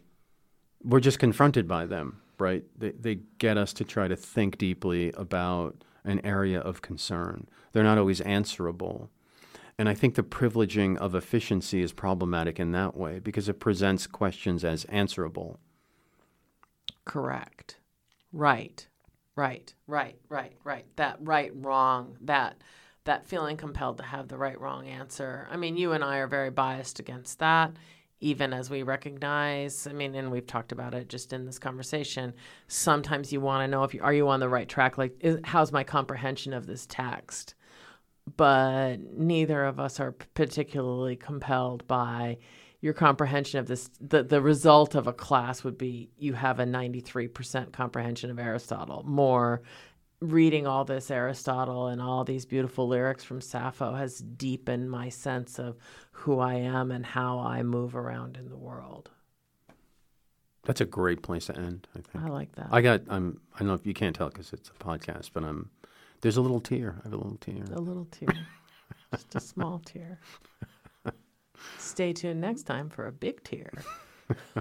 we're 0.83 0.99
just 0.99 1.19
confronted 1.19 1.67
by 1.67 1.85
them, 1.85 2.21
right? 2.39 2.63
They, 2.77 2.91
they 2.91 3.19
get 3.37 3.57
us 3.57 3.73
to 3.73 3.83
try 3.83 4.07
to 4.07 4.15
think 4.15 4.57
deeply 4.57 5.11
about 5.13 5.83
an 6.03 6.25
area 6.25 6.59
of 6.59 6.81
concern. 6.81 7.47
They're 7.71 7.83
not 7.83 7.97
always 7.97 8.21
answerable. 8.21 9.09
And 9.77 9.87
I 9.87 9.93
think 9.93 10.15
the 10.15 10.23
privileging 10.23 10.97
of 10.97 11.13
efficiency 11.13 11.81
is 11.81 11.93
problematic 11.93 12.59
in 12.59 12.71
that 12.71 12.97
way 12.97 13.19
because 13.19 13.47
it 13.47 13.59
presents 13.59 14.07
questions 14.07 14.63
as 14.63 14.85
answerable. 14.85 15.59
Correct. 17.05 17.77
Right. 18.33 18.87
Right. 19.35 19.73
Right. 19.85 20.17
Right. 20.29 20.53
Right. 20.63 20.85
That 20.95 21.17
right 21.21 21.51
wrong. 21.55 22.17
That 22.21 22.57
that 23.07 23.27
feeling 23.27 23.57
compelled 23.57 23.97
to 23.97 24.03
have 24.03 24.29
the 24.29 24.37
right 24.37 24.59
wrong 24.61 24.87
answer. 24.87 25.47
I 25.51 25.57
mean, 25.57 25.75
you 25.75 25.91
and 25.91 26.03
I 26.03 26.17
are 26.17 26.27
very 26.27 26.51
biased 26.51 26.99
against 26.99 27.39
that 27.39 27.73
even 28.19 28.53
as 28.53 28.69
we 28.69 28.83
recognize, 28.83 29.85
I 29.85 29.93
mean, 29.93 30.15
and 30.15 30.31
we've 30.31 30.47
talked 30.47 30.71
about 30.71 30.93
it 30.93 31.07
just 31.07 31.33
in 31.33 31.45
this 31.45 31.59
conversation, 31.59 32.33
sometimes 32.67 33.31
you 33.31 33.41
want 33.41 33.63
to 33.63 33.67
know 33.67 33.83
if 33.83 33.93
you 33.93 34.01
are 34.01 34.13
you 34.13 34.27
on 34.29 34.39
the 34.39 34.49
right 34.49 34.67
track 34.67 34.97
like 34.97 35.15
is, 35.19 35.39
how's 35.43 35.71
my 35.71 35.83
comprehension 35.83 36.53
of 36.53 36.65
this 36.65 36.85
text? 36.87 37.53
But 38.35 38.97
neither 39.13 39.65
of 39.65 39.79
us 39.79 39.99
are 39.99 40.11
particularly 40.11 41.15
compelled 41.15 41.87
by 41.87 42.37
your 42.81 42.93
comprehension 42.93 43.59
of 43.59 43.67
this 43.67 43.89
the, 44.01 44.23
the 44.23 44.41
result 44.41 44.95
of 44.95 45.07
a 45.07 45.13
class 45.13 45.63
would 45.63 45.77
be 45.77 46.09
you 46.17 46.33
have 46.33 46.59
a 46.59 46.65
93% 46.65 47.71
comprehension 47.71 48.29
of 48.29 48.37
aristotle 48.37 49.03
more 49.03 49.63
reading 50.19 50.65
all 50.65 50.83
this 50.85 51.11
aristotle 51.11 51.87
and 51.87 52.01
all 52.01 52.23
these 52.23 52.45
beautiful 52.45 52.87
lyrics 52.87 53.23
from 53.23 53.39
sappho 53.39 53.93
has 53.93 54.17
deepened 54.19 54.89
my 54.89 55.09
sense 55.09 55.59
of 55.59 55.77
who 56.11 56.39
i 56.39 56.55
am 56.55 56.89
and 56.91 57.05
how 57.05 57.39
i 57.39 57.61
move 57.61 57.95
around 57.95 58.35
in 58.35 58.49
the 58.49 58.57
world 58.57 59.09
That's 60.65 60.81
a 60.81 60.85
great 60.85 61.21
place 61.21 61.45
to 61.45 61.55
end, 61.55 61.87
I 61.95 61.99
think. 62.01 62.25
i 62.25 62.27
like 62.29 62.51
that 62.55 62.67
I 62.71 62.81
got. 62.81 63.01
I'm. 63.07 63.39
I 63.55 63.59
don't 63.59 63.67
know 63.69 63.73
if 63.73 63.85
you 63.85 63.93
can't 63.93 64.15
tell 64.15 64.27
because 64.29 64.51
it's 64.51 64.69
a 64.69 64.73
podcast, 64.83 65.29
but 65.33 65.43
I'm. 65.43 65.69
There's 66.21 66.35
a 66.35 66.41
little 66.41 66.59
tear. 66.59 66.95
I 66.99 67.03
have 67.03 67.13
a 67.13 67.17
little 67.17 67.37
tear. 67.37 67.63
a 67.73 67.79
little 67.79 68.05
tear 68.11 68.27
just 69.11 69.35
a 69.35 69.39
small 69.39 69.79
tear 69.85 70.19
stay 71.77 72.11
tuned 72.11 72.41
next 72.41 72.63
time 72.63 72.89
for 72.89 73.07
a 73.07 73.11
big 73.11 73.41
tear 73.43 73.71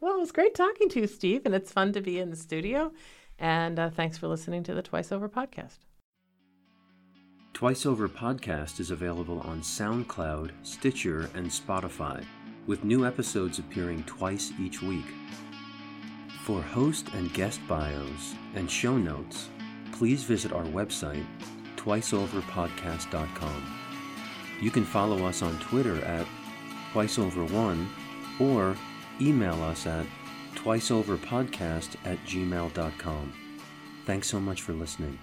well 0.00 0.14
it 0.14 0.20
was 0.20 0.30
great 0.32 0.54
talking 0.54 0.88
to 0.88 1.00
you 1.00 1.06
steve 1.08 1.42
and 1.44 1.54
it's 1.54 1.72
fun 1.72 1.92
to 1.92 2.00
be 2.00 2.18
in 2.20 2.30
the 2.30 2.36
studio 2.36 2.92
and 3.40 3.78
uh, 3.78 3.90
thanks 3.90 4.16
for 4.16 4.28
listening 4.28 4.62
to 4.62 4.74
the 4.74 4.82
twice 4.82 5.10
over 5.10 5.28
podcast 5.28 5.78
Twice 7.60 7.84
Over 7.84 8.08
podcast 8.08 8.80
is 8.80 8.90
available 8.90 9.40
on 9.40 9.60
SoundCloud, 9.60 10.50
Stitcher, 10.62 11.28
and 11.34 11.46
Spotify, 11.46 12.24
with 12.66 12.84
new 12.84 13.04
episodes 13.04 13.58
appearing 13.58 14.02
twice 14.04 14.50
each 14.58 14.80
week. 14.80 15.04
For 16.44 16.62
host 16.62 17.10
and 17.12 17.30
guest 17.34 17.60
bios 17.68 18.34
and 18.54 18.70
show 18.70 18.96
notes, 18.96 19.50
please 19.92 20.22
visit 20.22 20.54
our 20.54 20.64
website, 20.64 21.26
twiceoverpodcast.com. 21.76 23.78
You 24.62 24.70
can 24.70 24.86
follow 24.86 25.26
us 25.26 25.42
on 25.42 25.58
Twitter 25.58 26.02
at 26.02 26.26
twiceover1 26.94 27.86
or 28.40 28.74
email 29.20 29.62
us 29.64 29.86
at 29.86 30.06
twiceoverpodcast 30.62 31.96
at 32.04 32.18
gmail.com. 32.24 33.32
Thanks 34.06 34.28
so 34.28 34.40
much 34.40 34.62
for 34.62 34.72
listening. 34.72 35.18